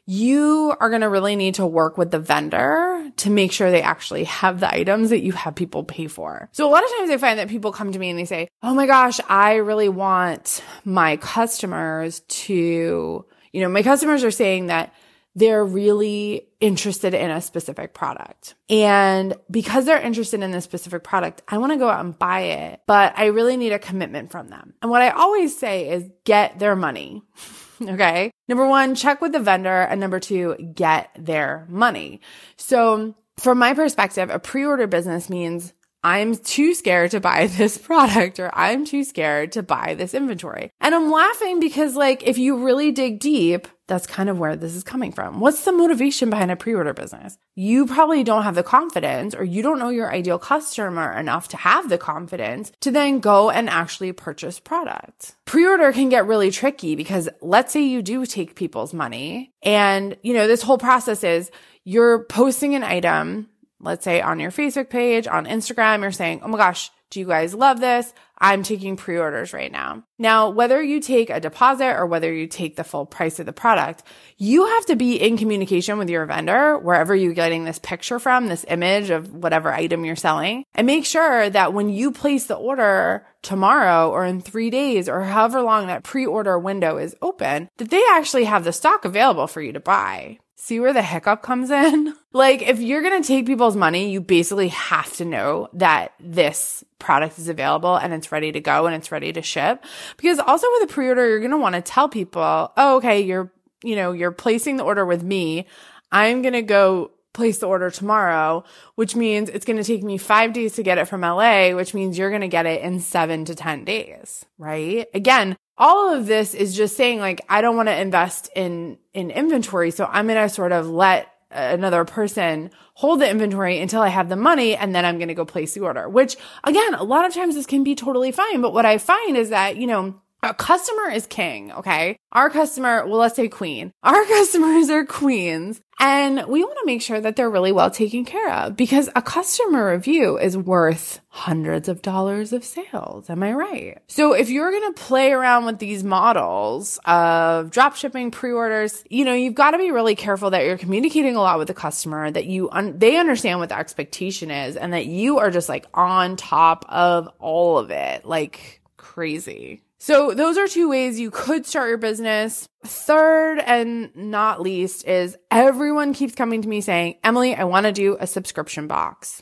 you 0.09 0.73
are 0.79 0.89
going 0.89 1.01
to 1.01 1.09
really 1.09 1.35
need 1.35 1.55
to 1.55 1.67
work 1.67 1.97
with 1.97 2.11
the 2.11 2.19
vendor 2.19 3.11
to 3.17 3.29
make 3.29 3.51
sure 3.51 3.69
they 3.69 3.81
actually 3.81 4.23
have 4.23 4.61
the 4.61 4.73
items 4.73 5.09
that 5.09 5.21
you 5.21 5.33
have 5.33 5.53
people 5.53 5.83
pay 5.83 6.07
for. 6.07 6.49
So 6.53 6.67
a 6.67 6.71
lot 6.71 6.83
of 6.83 6.89
times 6.91 7.09
I 7.09 7.17
find 7.17 7.37
that 7.37 7.49
people 7.49 7.73
come 7.73 7.91
to 7.91 7.99
me 7.99 8.09
and 8.09 8.17
they 8.17 8.23
say, 8.23 8.47
Oh 8.63 8.73
my 8.73 8.87
gosh, 8.87 9.19
I 9.27 9.55
really 9.55 9.89
want 9.89 10.63
my 10.85 11.17
customers 11.17 12.21
to, 12.21 13.25
you 13.51 13.61
know, 13.61 13.67
my 13.67 13.83
customers 13.83 14.23
are 14.23 14.31
saying 14.31 14.67
that 14.67 14.93
they're 15.35 15.63
really 15.63 16.47
interested 16.61 17.13
in 17.13 17.29
a 17.29 17.41
specific 17.41 17.93
product. 17.93 18.55
And 18.69 19.35
because 19.51 19.85
they're 19.85 20.01
interested 20.01 20.41
in 20.41 20.51
this 20.51 20.63
specific 20.63 21.03
product, 21.03 21.43
I 21.49 21.57
want 21.57 21.73
to 21.73 21.77
go 21.77 21.89
out 21.89 22.03
and 22.03 22.17
buy 22.17 22.39
it, 22.39 22.81
but 22.87 23.13
I 23.17 23.25
really 23.25 23.57
need 23.57 23.73
a 23.73 23.77
commitment 23.77 24.31
from 24.31 24.47
them. 24.47 24.73
And 24.81 24.89
what 24.89 25.01
I 25.01 25.09
always 25.09 25.55
say 25.55 25.89
is 25.89 26.09
get 26.23 26.59
their 26.59 26.77
money. 26.77 27.23
Okay. 27.89 28.31
Number 28.47 28.67
one, 28.67 28.95
check 28.95 29.21
with 29.21 29.33
the 29.33 29.39
vendor. 29.39 29.81
And 29.81 29.99
number 29.99 30.19
two, 30.19 30.55
get 30.73 31.09
their 31.17 31.65
money. 31.69 32.21
So 32.55 33.15
from 33.37 33.59
my 33.59 33.73
perspective, 33.73 34.29
a 34.29 34.39
pre-order 34.39 34.87
business 34.87 35.29
means 35.29 35.73
I'm 36.03 36.35
too 36.35 36.73
scared 36.73 37.11
to 37.11 37.19
buy 37.19 37.47
this 37.57 37.77
product 37.77 38.39
or 38.39 38.49
I'm 38.53 38.85
too 38.85 39.03
scared 39.03 39.51
to 39.53 39.63
buy 39.63 39.95
this 39.95 40.13
inventory. 40.13 40.71
And 40.79 40.95
I'm 40.95 41.11
laughing 41.11 41.59
because 41.59 41.95
like, 41.95 42.23
if 42.23 42.37
you 42.37 42.63
really 42.63 42.91
dig 42.91 43.19
deep, 43.19 43.67
that's 43.87 44.05
kind 44.05 44.29
of 44.29 44.37
where 44.37 44.55
this 44.55 44.75
is 44.75 44.83
coming 44.83 45.11
from. 45.11 45.39
What's 45.39 45.63
the 45.63 45.71
motivation 45.71 46.29
behind 46.29 46.51
a 46.51 46.55
pre-order 46.55 46.93
business? 46.93 47.37
You 47.55 47.85
probably 47.85 48.23
don't 48.23 48.43
have 48.43 48.55
the 48.55 48.63
confidence 48.63 49.33
or 49.33 49.43
you 49.43 49.61
don't 49.61 49.79
know 49.79 49.89
your 49.89 50.11
ideal 50.11 50.37
customer 50.37 51.11
enough 51.13 51.47
to 51.49 51.57
have 51.57 51.89
the 51.89 51.97
confidence 51.97 52.71
to 52.81 52.91
then 52.91 53.19
go 53.19 53.49
and 53.49 53.69
actually 53.69 54.11
purchase 54.11 54.59
product. 54.59 55.35
Pre-order 55.45 55.91
can 55.93 56.09
get 56.09 56.27
really 56.27 56.51
tricky 56.51 56.95
because 56.95 57.29
let's 57.41 57.71
say 57.71 57.81
you 57.81 58.01
do 58.01 58.25
take 58.25 58.55
people's 58.55 58.93
money 58.93 59.53
and, 59.63 60.17
you 60.21 60.33
know, 60.33 60.47
this 60.47 60.61
whole 60.61 60.77
process 60.77 61.23
is 61.23 61.49
you're 61.83 62.25
posting 62.25 62.75
an 62.75 62.83
item, 62.83 63.49
let's 63.79 64.03
say 64.03 64.21
on 64.21 64.39
your 64.39 64.51
Facebook 64.51 64.89
page, 64.89 65.27
on 65.27 65.45
Instagram, 65.45 66.01
you're 66.01 66.11
saying, 66.11 66.41
Oh 66.43 66.49
my 66.49 66.57
gosh, 66.57 66.91
do 67.09 67.19
you 67.19 67.25
guys 67.25 67.53
love 67.53 67.79
this? 67.79 68.13
I'm 68.37 68.63
taking 68.63 68.97
pre-orders 68.97 69.53
right 69.53 69.71
now. 69.71 70.03
Now, 70.19 70.49
whether 70.49 70.81
you 70.81 70.99
take 70.99 71.29
a 71.29 71.39
deposit 71.39 71.95
or 71.95 72.05
whether 72.05 72.31
you 72.31 72.47
take 72.47 72.75
the 72.75 72.83
full 72.83 73.05
price 73.05 73.39
of 73.39 73.45
the 73.45 73.53
product, 73.53 74.03
you 74.37 74.65
have 74.65 74.85
to 74.87 74.95
be 74.95 75.15
in 75.15 75.37
communication 75.37 75.97
with 75.97 76.09
your 76.09 76.25
vendor, 76.25 76.77
wherever 76.77 77.15
you're 77.15 77.33
getting 77.33 77.63
this 77.63 77.79
picture 77.79 78.19
from, 78.19 78.47
this 78.47 78.65
image 78.67 79.09
of 79.09 79.33
whatever 79.33 79.73
item 79.73 80.05
you're 80.05 80.15
selling, 80.15 80.65
and 80.75 80.85
make 80.85 81.05
sure 81.05 81.49
that 81.49 81.73
when 81.73 81.89
you 81.89 82.11
place 82.11 82.45
the 82.45 82.55
order 82.55 83.25
tomorrow 83.41 84.11
or 84.11 84.25
in 84.25 84.41
three 84.41 84.69
days 84.69 85.07
or 85.07 85.21
however 85.21 85.61
long 85.61 85.87
that 85.87 86.03
pre-order 86.03 86.59
window 86.59 86.97
is 86.97 87.15
open, 87.21 87.69
that 87.77 87.89
they 87.89 88.03
actually 88.11 88.43
have 88.43 88.63
the 88.63 88.73
stock 88.73 89.05
available 89.05 89.47
for 89.47 89.61
you 89.61 89.71
to 89.73 89.79
buy. 89.79 90.37
See 90.59 90.79
where 90.79 90.91
the 90.91 91.03
hiccup 91.03 91.41
comes 91.43 91.69
in? 91.69 92.13
Like, 92.33 92.61
if 92.61 92.79
you're 92.79 93.01
going 93.01 93.19
to 93.19 93.27
take 93.27 93.47
people's 93.47 93.75
money, 93.75 94.11
you 94.11 94.21
basically 94.21 94.67
have 94.67 95.11
to 95.15 95.25
know 95.25 95.69
that 95.73 96.13
this 96.19 96.83
product 96.99 97.39
is 97.39 97.47
available 97.47 97.95
and 97.95 98.13
it's 98.13 98.31
ready 98.31 98.51
to 98.51 98.59
go 98.59 98.85
and 98.85 98.95
it's 98.95 99.11
ready 99.11 99.33
to 99.33 99.41
ship. 99.41 99.83
Because 100.17 100.37
also 100.37 100.67
with 100.73 100.87
a 100.87 100.93
pre-order, 100.93 101.27
you're 101.27 101.39
going 101.39 101.49
to 101.49 101.57
want 101.57 101.73
to 101.73 101.81
tell 101.81 102.07
people, 102.07 102.71
oh, 102.77 102.97
okay, 102.97 103.21
you're, 103.21 103.51
you 103.83 103.95
know, 103.95 104.11
you're 104.11 104.31
placing 104.31 104.77
the 104.77 104.83
order 104.83 105.03
with 105.03 105.23
me. 105.23 105.65
I'm 106.11 106.43
going 106.43 106.53
to 106.53 106.61
go 106.61 107.09
place 107.33 107.57
the 107.57 107.67
order 107.67 107.89
tomorrow, 107.89 108.63
which 108.93 109.15
means 109.15 109.49
it's 109.49 109.65
going 109.65 109.77
to 109.77 109.83
take 109.83 110.03
me 110.03 110.19
five 110.19 110.53
days 110.53 110.73
to 110.73 110.83
get 110.83 110.99
it 110.99 111.05
from 111.05 111.21
LA, 111.21 111.71
which 111.71 111.95
means 111.95 112.19
you're 112.19 112.29
going 112.29 112.41
to 112.41 112.47
get 112.47 112.67
it 112.67 112.83
in 112.83 112.99
seven 112.99 113.45
to 113.45 113.55
10 113.55 113.83
days, 113.83 114.45
right? 114.59 115.07
Again, 115.13 115.57
all 115.77 116.13
of 116.13 116.25
this 116.25 116.53
is 116.53 116.75
just 116.75 116.97
saying 116.97 117.19
like, 117.19 117.41
I 117.49 117.61
don't 117.61 117.75
want 117.75 117.89
to 117.89 117.99
invest 117.99 118.49
in, 118.55 118.97
in 119.13 119.29
inventory. 119.31 119.91
So 119.91 120.05
I'm 120.05 120.27
going 120.27 120.41
to 120.41 120.49
sort 120.49 120.71
of 120.71 120.89
let 120.89 121.31
another 121.51 122.03
person 122.03 122.71
hold 122.93 123.21
the 123.21 123.29
inventory 123.29 123.79
until 123.79 124.01
I 124.01 124.09
have 124.09 124.27
the 124.27 124.35
money 124.35 124.75
and 124.75 124.93
then 124.93 125.05
I'm 125.05 125.17
going 125.17 125.29
to 125.29 125.33
go 125.33 125.45
place 125.45 125.73
the 125.73 125.81
order, 125.81 126.09
which 126.09 126.35
again, 126.63 126.93
a 126.93 127.03
lot 127.03 127.25
of 127.25 127.33
times 127.33 127.55
this 127.55 127.65
can 127.65 127.83
be 127.83 127.95
totally 127.95 128.31
fine. 128.31 128.61
But 128.61 128.73
what 128.73 128.85
I 128.85 128.97
find 128.97 129.37
is 129.37 129.49
that, 129.49 129.77
you 129.77 129.87
know, 129.87 130.19
A 130.43 130.53
customer 130.53 131.09
is 131.09 131.25
king, 131.25 131.71
okay? 131.71 132.17
Our 132.31 132.49
customer, 132.49 133.05
well, 133.07 133.17
let's 133.17 133.35
say 133.35 133.47
queen. 133.47 133.91
Our 134.03 134.23
customers 134.37 134.89
are 134.89 135.05
queens 135.05 135.81
and 135.99 136.45
we 136.47 136.63
want 136.63 136.77
to 136.77 136.85
make 136.85 137.01
sure 137.01 137.19
that 137.19 137.35
they're 137.35 137.49
really 137.49 137.71
well 137.71 137.89
taken 137.89 138.23
care 138.23 138.51
of 138.51 138.75
because 138.75 139.09
a 139.15 139.21
customer 139.21 139.91
review 139.91 140.37
is 140.37 140.55
worth 140.55 141.21
hundreds 141.29 141.89
of 141.89 142.03
dollars 142.03 142.53
of 142.53 142.63
sales. 142.63 143.31
Am 143.31 143.41
I 143.41 143.53
right? 143.53 143.97
So 144.07 144.33
if 144.33 144.49
you're 144.51 144.69
going 144.69 144.93
to 144.93 145.01
play 145.01 145.31
around 145.31 145.65
with 145.65 145.79
these 145.79 146.03
models 146.03 146.99
of 147.05 147.71
drop 147.71 147.95
shipping 147.95 148.29
pre-orders, 148.29 149.03
you 149.09 149.25
know, 149.25 149.33
you've 149.33 149.55
got 149.55 149.71
to 149.71 149.79
be 149.79 149.91
really 149.91 150.15
careful 150.15 150.51
that 150.51 150.65
you're 150.65 150.77
communicating 150.77 151.35
a 151.35 151.41
lot 151.41 151.57
with 151.57 151.67
the 151.67 151.73
customer, 151.73 152.29
that 152.29 152.45
you, 152.45 152.69
un- 152.69 152.99
they 152.99 153.17
understand 153.17 153.59
what 153.59 153.69
the 153.69 153.77
expectation 153.77 154.51
is 154.51 154.75
and 154.75 154.93
that 154.93 155.07
you 155.07 155.39
are 155.39 155.49
just 155.49 155.67
like 155.67 155.87
on 155.95 156.35
top 156.35 156.85
of 156.89 157.27
all 157.39 157.79
of 157.79 157.89
it, 157.89 158.23
like 158.23 158.81
crazy. 158.97 159.81
So 159.99 160.33
those 160.33 160.57
are 160.57 160.67
two 160.67 160.89
ways 160.89 161.19
you 161.19 161.31
could 161.31 161.65
start 161.65 161.89
your 161.89 161.97
business. 161.97 162.69
Third 162.85 163.59
and 163.59 164.15
not 164.15 164.61
least 164.61 165.07
is 165.07 165.37
everyone 165.49 166.13
keeps 166.13 166.35
coming 166.35 166.61
to 166.61 166.67
me 166.67 166.81
saying, 166.81 167.15
Emily, 167.23 167.55
I 167.55 167.63
want 167.63 167.85
to 167.85 167.91
do 167.91 168.15
a 168.19 168.27
subscription 168.27 168.87
box. 168.87 169.41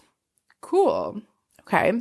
Cool. 0.62 1.22
Okay. 1.62 1.94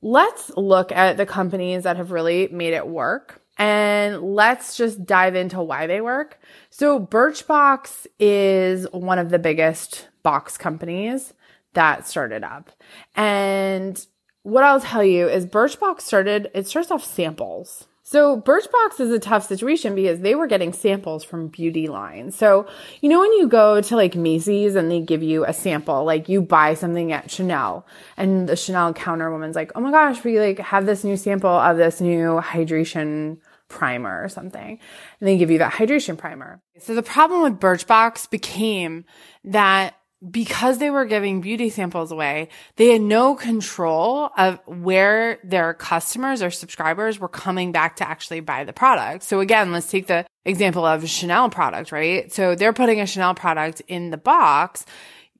Let's 0.00 0.50
look 0.56 0.90
at 0.90 1.16
the 1.16 1.26
companies 1.26 1.84
that 1.84 1.96
have 1.96 2.10
really 2.10 2.48
made 2.48 2.74
it 2.74 2.86
work 2.86 3.42
and 3.58 4.20
let's 4.22 4.76
just 4.76 5.04
dive 5.04 5.34
into 5.34 5.62
why 5.62 5.86
they 5.86 6.00
work. 6.00 6.40
So 6.70 6.98
Birchbox 6.98 8.06
is 8.18 8.86
one 8.92 9.18
of 9.18 9.30
the 9.30 9.38
biggest 9.38 10.08
box 10.22 10.56
companies 10.56 11.34
that 11.74 12.08
started 12.08 12.42
up. 12.42 12.70
And 13.14 14.04
what 14.42 14.64
I'll 14.64 14.80
tell 14.80 15.04
you 15.04 15.28
is 15.28 15.46
Birchbox 15.46 16.00
started, 16.00 16.50
it 16.54 16.66
starts 16.66 16.90
off 16.90 17.04
samples. 17.04 17.86
So 18.04 18.40
Birchbox 18.40 18.98
is 18.98 19.10
a 19.10 19.20
tough 19.20 19.46
situation 19.46 19.94
because 19.94 20.20
they 20.20 20.34
were 20.34 20.48
getting 20.48 20.72
samples 20.72 21.22
from 21.22 21.48
beauty 21.48 21.86
lines. 21.86 22.34
So, 22.36 22.66
you 23.00 23.08
know, 23.08 23.20
when 23.20 23.32
you 23.34 23.46
go 23.46 23.80
to 23.80 23.96
like 23.96 24.16
Macy's 24.16 24.74
and 24.74 24.90
they 24.90 25.00
give 25.00 25.22
you 25.22 25.44
a 25.44 25.52
sample, 25.52 26.04
like 26.04 26.28
you 26.28 26.42
buy 26.42 26.74
something 26.74 27.12
at 27.12 27.30
Chanel 27.30 27.86
and 28.16 28.48
the 28.48 28.56
Chanel 28.56 28.92
counter 28.92 29.30
woman's 29.30 29.54
like, 29.54 29.70
Oh 29.76 29.80
my 29.80 29.92
gosh, 29.92 30.24
we 30.24 30.40
like 30.40 30.58
have 30.58 30.84
this 30.84 31.04
new 31.04 31.16
sample 31.16 31.48
of 31.48 31.76
this 31.76 32.00
new 32.00 32.40
hydration 32.40 33.38
primer 33.68 34.22
or 34.22 34.28
something. 34.28 34.78
And 35.20 35.28
they 35.28 35.38
give 35.38 35.50
you 35.50 35.58
that 35.58 35.72
hydration 35.72 36.18
primer. 36.18 36.60
So 36.80 36.94
the 36.94 37.02
problem 37.02 37.42
with 37.42 37.60
Birchbox 37.60 38.28
became 38.28 39.04
that 39.44 39.94
because 40.30 40.78
they 40.78 40.90
were 40.90 41.04
giving 41.04 41.40
beauty 41.40 41.68
samples 41.68 42.12
away, 42.12 42.48
they 42.76 42.92
had 42.92 43.00
no 43.00 43.34
control 43.34 44.30
of 44.36 44.60
where 44.66 45.38
their 45.42 45.74
customers 45.74 46.42
or 46.42 46.50
subscribers 46.50 47.18
were 47.18 47.28
coming 47.28 47.72
back 47.72 47.96
to 47.96 48.08
actually 48.08 48.40
buy 48.40 48.64
the 48.64 48.72
product. 48.72 49.24
So 49.24 49.40
again, 49.40 49.72
let's 49.72 49.90
take 49.90 50.06
the 50.06 50.24
example 50.44 50.86
of 50.86 51.02
a 51.02 51.06
Chanel 51.06 51.50
product, 51.50 51.90
right? 51.90 52.32
So 52.32 52.54
they're 52.54 52.72
putting 52.72 53.00
a 53.00 53.06
Chanel 53.06 53.34
product 53.34 53.82
in 53.88 54.10
the 54.10 54.16
box 54.16 54.84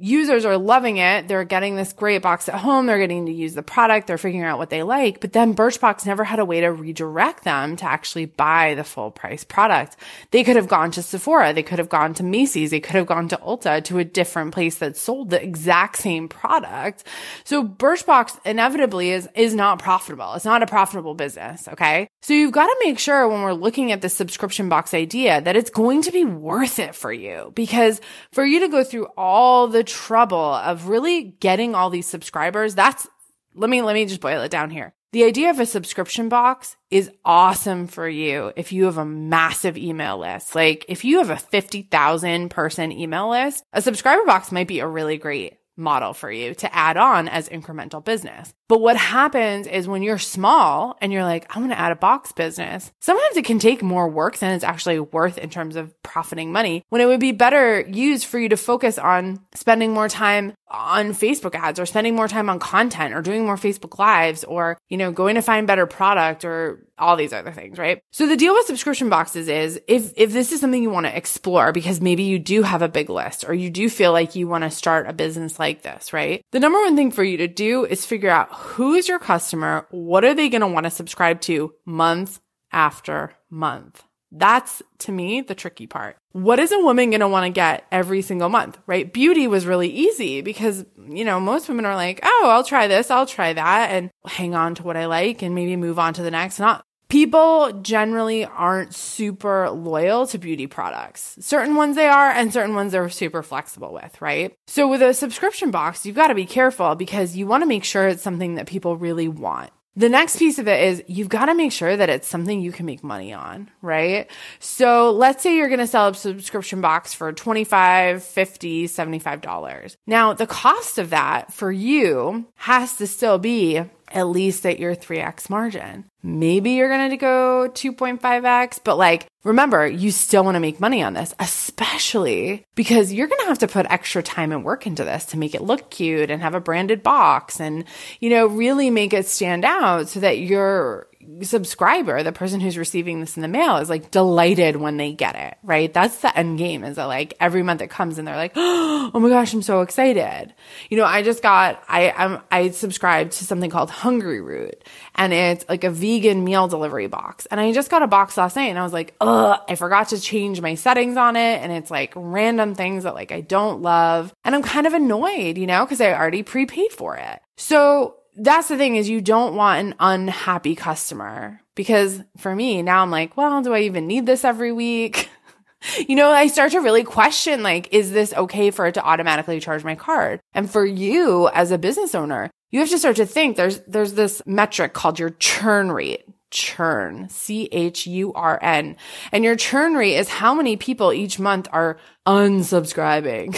users 0.03 0.45
are 0.45 0.59
loving 0.59 0.97
it. 0.97 1.29
They're 1.29 1.45
getting 1.45 1.77
this 1.77 1.93
great 1.93 2.23
box 2.23 2.49
at 2.49 2.57
home. 2.57 2.87
They're 2.87 2.99
getting 2.99 3.27
to 3.27 3.33
use 3.33 3.55
the 3.55 3.63
product. 3.63 4.09
They're 4.09 4.19
figuring 4.19 4.45
out 4.45 4.59
what 4.59 4.69
they 4.69 4.83
like. 4.83 5.21
But 5.21 5.33
then 5.33 5.55
Birchbox 5.55 6.05
never 6.05 6.25
had 6.25 6.41
a 6.41 6.45
way 6.45 6.61
to 6.61 6.73
redirect 6.73 7.45
them 7.45 7.77
to 7.77 7.85
actually 7.85 8.27
buy 8.27 8.75
the 8.75 8.83
full 8.83 9.13
price 9.13 9.45
product. 9.45 9.97
They 10.33 10.43
could 10.43 10.57
have 10.57 10.67
gone 10.67 10.91
to 10.93 11.03
Sephora. 11.03 11.53
They 11.53 11.63
could 11.63 11.79
have 11.79 11.89
gone 11.89 12.15
to 12.15 12.25
Macy's. 12.25 12.73
They 12.73 12.81
could 12.81 12.97
have 12.97 13.07
gone 13.07 13.29
to 13.29 13.37
Ulta 13.37 13.83
to 13.85 13.99
a 13.99 14.05
different 14.05 14.53
place 14.53 14.79
that 14.79 14.97
sold 14.97 15.31
the 15.31 15.41
exact 15.41 15.99
same 15.99 16.29
product. 16.29 17.05
So 17.45 17.63
Birchbox 17.63 18.45
inevitably 18.45 19.13
is, 19.13 19.29
is 19.37 19.55
not 19.55 19.79
profitable. 19.79 20.35
It's 20.35 20.45
not 20.45 20.65
a 20.65 20.67
profitable 20.67 21.15
business. 21.15 21.69
Okay. 21.69 22.09
So 22.23 22.35
you've 22.35 22.53
got 22.53 22.67
to 22.67 22.77
make 22.85 22.99
sure 22.99 23.29
when 23.29 23.43
we're 23.43 23.53
looking 23.53 23.93
at 23.93 24.01
the 24.01 24.09
subscription 24.09 24.69
box 24.69 24.95
idea 24.95 25.41
that 25.41 25.55
it's 25.55 25.71
going 25.71 26.03
to 26.03 26.11
be 26.11 26.25
worth 26.25 26.81
it 26.81 26.97
for 26.97 27.13
you 27.13 27.53
because 27.55 28.01
for 28.33 28.45
you 28.45 28.61
to 28.61 28.69
go 28.69 28.83
through 28.83 29.07
all 29.17 29.69
the 29.69 29.92
trouble 29.93 30.55
of 30.55 30.89
really 30.89 31.23
getting 31.41 31.75
all 31.75 31.91
these 31.91 32.07
subscribers, 32.07 32.75
that's, 32.75 33.07
let 33.55 33.71
me, 33.71 33.83
let 33.83 33.95
me 33.95 34.07
just 34.07 34.21
boil 34.21 34.43
it 34.43 34.51
down 34.51 34.71
here. 34.71 34.95
The 35.13 35.25
idea 35.25 35.51
of 35.51 35.61
a 35.61 35.67
subscription 35.67 36.31
box 36.31 36.77
is 36.91 37.11
awesome 37.23 37.87
for 37.87 38.09
you 38.09 38.51
if 38.57 38.73
you 38.73 38.87
have 38.87 38.97
a 38.97 39.05
massive 39.05 39.77
email 39.77 40.17
list. 40.17 40.55
Like 40.55 40.87
if 40.89 41.05
you 41.05 41.19
have 41.19 41.29
a 41.29 41.37
50,000 41.37 42.49
person 42.49 42.91
email 42.91 43.29
list, 43.29 43.63
a 43.75 43.83
subscriber 43.83 44.25
box 44.25 44.51
might 44.51 44.69
be 44.69 44.81
a 44.81 44.87
really 44.87 45.19
great 45.19 45.59
model 45.77 46.13
for 46.13 46.31
you 46.31 46.55
to 46.55 46.75
add 46.75 46.97
on 46.97 47.29
as 47.29 47.49
incremental 47.49 48.05
business. 48.05 48.53
But 48.69 48.81
what 48.81 48.97
happens 48.97 49.67
is 49.67 49.87
when 49.87 50.03
you're 50.03 50.19
small 50.19 50.97
and 51.01 51.13
you're 51.13 51.25
like, 51.25 51.55
I 51.55 51.59
want 51.59 51.73
to 51.73 51.79
add 51.79 51.93
a 51.93 51.97
box 51.97 52.33
business, 52.33 52.91
sometimes 53.01 53.37
it 53.37 53.45
can 53.45 53.59
take 53.59 53.83
more 53.83 54.09
work 54.09 54.39
than 54.39 54.53
it's 54.53 54.65
actually 54.65 55.01
worth 55.01 55.39
in 55.39 55.51
terms 55.51 55.77
of 55.77 55.95
profiting 56.03 56.53
money 56.53 56.83
when 56.89 57.01
it 57.01 57.07
would 57.07 57.21
be 57.21 57.33
better 57.33 57.81
used 57.81 58.25
for 58.27 58.39
you 58.39 58.49
to 58.49 58.57
focus 58.57 58.99
on 58.99 59.41
spending 59.55 59.93
more 59.93 60.09
time 60.09 60.55
on 60.69 61.13
Facebook 61.13 61.55
ads 61.55 61.79
or 61.79 61.85
spending 61.85 62.17
more 62.17 62.29
time 62.29 62.49
on 62.49 62.59
content 62.59 63.13
or 63.15 63.21
doing 63.21 63.45
more 63.45 63.57
Facebook 63.57 63.99
lives 63.99 64.43
or, 64.45 64.79
you 64.89 64.97
know, 64.97 65.13
going 65.13 65.35
to 65.35 65.43
find 65.43 65.67
better 65.67 65.87
product 65.87 66.45
or 66.45 66.87
all 66.99 67.17
these 67.17 67.33
other 67.33 67.53
things, 67.53 67.79
right? 67.79 68.03
So 68.11 68.27
the 68.27 68.37
deal 68.37 68.55
with 68.55 68.67
subscription 68.67 69.09
boxes 69.09 69.49
is 69.49 69.81
if, 69.89 70.13
if 70.17 70.33
this 70.33 70.53
is 70.53 70.61
something 70.61 70.83
you 70.83 70.91
want 70.91 71.07
to 71.07 71.17
explore 71.17 71.73
because 71.73 72.01
maybe 72.01 72.23
you 72.23 72.39
do 72.39 72.63
have 72.63 72.83
a 72.83 72.89
big 72.89 73.11
list 73.11 73.45
or 73.49 73.55
you 73.55 73.71
do 73.71 73.89
feel 73.89 74.13
like 74.13 74.35
you 74.35 74.47
want 74.47 74.65
to 74.65 74.71
start 74.71 75.09
a 75.09 75.13
business 75.13 75.59
like 75.59 75.83
this, 75.83 76.13
right? 76.13 76.45
The 76.53 76.61
number 76.61 76.81
one 76.81 76.97
thing 76.97 77.11
for 77.11 77.25
you 77.25 77.39
to 77.39 77.49
do 77.49 77.85
is 77.85 78.07
figure 78.07 78.31
out 78.31 78.53
who 78.53 78.95
is 78.95 79.09
your 79.09 79.19
customer? 79.19 79.87
What 79.91 80.25
are 80.25 80.35
they 80.35 80.49
going 80.49 80.61
to 80.61 80.67
want 80.67 80.85
to 80.85 80.91
subscribe 80.91 81.41
to 81.43 81.75
month 81.85 82.41
after 82.73 83.35
month? 83.51 84.05
That's 84.33 84.83
to 85.01 85.13
me 85.13 85.43
the 85.43 85.55
tricky 85.55 85.87
part. 85.87 86.17
What 86.33 86.59
is 86.59 86.73
a 86.73 86.79
woman 86.79 87.11
going 87.11 87.21
to 87.21 87.29
want 87.29 87.45
to 87.45 87.51
get 87.51 87.87
every 87.93 88.23
single 88.23 88.49
month, 88.49 88.79
right? 88.87 89.13
Beauty 89.13 89.47
was 89.47 89.67
really 89.67 89.91
easy 89.91 90.41
because, 90.41 90.87
you 91.07 91.25
know, 91.25 91.39
most 91.39 91.69
women 91.69 91.85
are 91.85 91.95
like, 91.95 92.21
oh, 92.23 92.47
I'll 92.49 92.65
try 92.65 92.89
this, 92.89 93.11
I'll 93.11 93.27
try 93.27 93.53
that 93.53 93.91
and 93.91 94.11
hang 94.27 94.55
on 94.55 94.75
to 94.77 94.83
what 94.83 94.97
I 94.97 95.07
like 95.07 95.43
and 95.43 95.55
maybe 95.55 95.77
move 95.77 95.99
on 95.99 96.15
to 96.15 96.23
the 96.23 96.31
next. 96.31 96.59
Not 96.59 96.83
people 97.13 97.71
generally 97.83 98.47
aren't 98.47 98.95
super 98.95 99.69
loyal 99.69 100.27
to 100.27 100.39
beauty 100.39 100.67
products. 100.67 101.37
Certain 101.41 101.75
ones 101.75 101.95
they 101.95 102.09
are 102.09 102.31
and 102.31 102.51
certain 102.51 102.75
ones 102.75 102.93
they're 102.93 103.11
super 103.11 103.43
flexible 103.43 103.93
with, 103.93 104.23
right? 104.23 104.55
So 104.67 104.89
with 104.89 105.03
a 105.03 105.13
subscription 105.13 105.71
box, 105.71 106.07
you've 106.07 106.17
got 106.17 106.29
to 106.29 106.35
be 106.35 106.47
careful 106.47 106.95
because 106.95 107.37
you 107.37 107.47
want 107.47 107.65
to 107.65 107.69
make 107.69 107.85
sure 107.85 108.09
it's 108.09 108.23
something 108.23 108.55
that 108.55 108.67
people 108.67 108.97
really 108.97 109.29
want. 109.29 109.71
The 109.95 110.09
next 110.09 110.39
piece 110.39 110.59
of 110.59 110.67
it 110.69 110.83
is 110.85 111.03
you've 111.07 111.29
got 111.29 111.47
to 111.47 111.55
make 111.55 111.71
sure 111.71 111.95
that 111.95 112.09
it's 112.09 112.27
something 112.27 112.63
you 112.63 112.73
can 112.73 112.87
make 112.87 113.05
money 113.05 113.35
on, 113.35 113.71
right? 113.83 114.31
So 114.59 115.11
let's 115.11 115.43
say 115.43 115.55
you're 115.57 115.69
going 115.69 115.81
to 115.81 115.87
sell 115.87 116.09
a 116.09 116.15
subscription 116.15 116.81
box 116.81 117.13
for 117.13 117.31
$25, 117.33 118.23
50, 118.23 118.87
75 118.87 119.41
dollars. 119.43 119.97
Now, 120.07 120.33
the 120.33 120.47
cost 120.47 120.99
of 120.99 121.11
that 121.11 121.53
for 121.53 121.71
you 121.71 122.47
has 122.55 122.97
to 122.97 123.07
still 123.07 123.39
be 123.39 123.83
at 124.13 124.27
least 124.27 124.67
at 124.67 124.79
your 124.79 124.95
3x 124.95 125.49
margin. 125.51 126.05
Maybe 126.23 126.73
you're 126.73 126.89
going 126.89 127.11
to 127.11 127.17
go 127.17 127.69
2.5x, 127.73 128.81
but 128.85 128.97
like, 128.97 129.27
remember, 129.43 129.87
you 129.87 130.13
still 130.13 130.45
want 130.45 130.55
to 130.55 130.61
make 130.61 130.79
money 130.79 131.03
on 131.03 131.15
this, 131.15 131.35
especially 131.41 132.65
because 132.75 133.13
you're 133.13 133.27
going 133.27 133.41
to 133.41 133.49
have 133.49 133.59
to 133.59 133.69
put 133.69 133.91
extra 133.91 134.23
time 134.23 134.53
and 134.53 134.65
work 134.65 134.87
into 134.87 135.03
this 135.03 135.25
to 135.27 135.39
make 135.39 135.55
it 135.55 135.63
look 135.63 135.91
cute 135.91 136.31
and 136.31 136.43
have 136.43 136.55
a 136.55 136.61
branded 136.61 137.03
box 137.03 137.61
and, 137.61 137.85
you 138.21 138.31
know, 138.31 138.47
really 138.47 138.91
make 138.91 139.13
it 139.13 139.27
stand 139.27 139.65
out 139.65 140.09
so 140.09 140.21
that 140.21 140.39
you're 140.39 141.09
subscriber, 141.43 142.23
the 142.23 142.33
person 142.33 142.61
who's 142.61 142.79
receiving 142.79 143.21
this 143.21 143.37
in 143.37 143.43
the 143.43 143.49
mail 143.49 143.77
is 143.77 143.89
like 143.89 144.11
delighted 144.11 144.77
when 144.77 144.97
they 144.97 145.13
get 145.13 145.35
it, 145.35 145.57
right? 145.63 145.93
That's 145.93 146.19
the 146.19 146.37
end 146.37 146.59
game 146.59 146.85
is 146.85 146.97
that 146.97 147.05
like 147.05 147.35
every 147.41 147.63
month 147.63 147.81
it 147.81 147.91
comes 147.91 148.19
and 148.19 148.27
they're 148.27 148.37
like, 148.37 148.53
Oh 148.57 149.19
my 149.19 149.29
gosh, 149.29 149.53
I'm 149.53 149.63
so 149.63 149.83
excited. 149.83 150.55
You 150.89 150.97
know, 150.97 151.05
I 151.05 151.23
just 151.23 151.43
got, 151.43 151.83
I, 151.89 152.11
I'm, 152.11 152.41
I 152.51 152.71
subscribed 152.71 153.33
to 153.33 153.45
something 153.45 153.71
called 153.71 153.91
Hungryroot 153.91 154.75
and 155.15 155.33
it's 155.33 155.65
like 155.69 155.85
a 155.85 155.91
vegan 155.91 156.45
meal 156.45 156.69
delivery 156.69 157.09
box. 157.09 157.47
And 157.47 157.61
I 157.61 157.73
just 157.73 157.91
got 157.91 158.03
a 158.03 158.07
box 158.07 158.37
last 158.37 158.57
night 158.57 158.71
and 158.71 158.79
I 158.79 158.83
was 158.83 158.93
like, 158.93 159.15
ugh, 159.21 159.61
I 159.69 159.75
forgot 159.75 160.09
to 160.09 160.21
change 160.21 160.61
my 160.61 160.75
settings 160.77 161.17
on 161.17 161.37
it. 161.37 161.63
And 161.63 161.73
it's 161.73 161.91
like 161.91 162.13
random 162.17 162.75
things 162.75 163.05
that 163.05 163.15
like 163.15 163.33
I 163.33 163.41
don't 163.41 163.83
love. 163.83 164.33
And 164.45 164.55
I'm 164.55 164.63
kind 164.63 164.87
of 164.87 164.95
annoyed, 164.95 165.59
you 165.59 165.67
know, 165.67 165.85
cause 165.87 166.01
I 166.01 166.13
already 166.13 166.43
prepaid 166.43 166.93
for 166.93 167.17
it. 167.17 167.41
So 167.57 168.17
that's 168.37 168.69
the 168.69 168.77
thing 168.77 168.97
is 168.97 169.09
you 169.09 169.21
don't 169.21 169.55
want 169.55 169.87
an 169.87 169.95
unhappy 170.01 170.75
customer 170.75 171.61
because 171.75 172.21
for 172.39 172.55
me 172.55 172.83
now 172.83 173.03
I'm 173.03 173.11
like, 173.11 173.37
well, 173.37 173.63
do 173.63 173.75
I 173.75 173.81
even 173.81 174.07
need 174.07 174.27
this 174.27 174.45
every 174.45 174.73
week? 174.73 175.29
you 176.09 176.17
know, 176.17 176.31
I 176.31 176.47
start 176.47 176.73
to 176.73 176.81
really 176.81 177.05
question 177.05 177.63
like, 177.63 177.93
is 177.93 178.13
this 178.13 178.33
okay 178.35 178.71
for 178.71 178.87
it 178.87 178.95
to 178.95 179.05
automatically 179.05 179.61
charge 179.61 179.85
my 179.85 179.95
card? 179.95 180.41
And 180.55 180.71
for 180.71 180.85
you 180.85 181.49
as 181.49 181.71
a 181.71 181.79
business 181.79 182.15
owner, 182.15 182.51
you 182.71 182.81
have 182.81 182.89
to 182.91 182.99
start 182.99 183.17
to 183.17 183.27
think 183.27 183.57
there's, 183.57 183.81
there's 183.81 184.15
this 184.15 184.43
metric 184.47 184.95
called 184.95 185.19
your 185.19 185.31
churn 185.31 185.93
rate. 185.93 186.25
Churn, 186.53 187.29
C 187.29 187.69
H 187.73 188.07
U 188.07 188.33
R 188.35 188.59
N. 188.63 188.97
And 189.33 189.43
your 189.43 189.57
churn 189.57 189.95
rate 189.95 190.17
is 190.17 190.29
how 190.29 190.55
many 190.55 190.77
people 190.77 191.13
each 191.13 191.41
month 191.41 191.67
are 191.73 191.99
unsubscribing. 192.27 193.57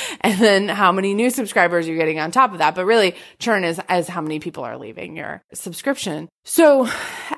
and 0.20 0.38
then 0.38 0.68
how 0.68 0.92
many 0.92 1.14
new 1.14 1.30
subscribers 1.30 1.88
you're 1.88 1.96
getting 1.96 2.18
on 2.20 2.30
top 2.30 2.52
of 2.52 2.58
that. 2.58 2.74
But 2.74 2.84
really 2.84 3.14
churn 3.38 3.64
is 3.64 3.80
as 3.88 4.08
how 4.08 4.20
many 4.20 4.40
people 4.40 4.64
are 4.64 4.76
leaving 4.76 5.16
your 5.16 5.42
subscription. 5.54 6.28
So 6.44 6.88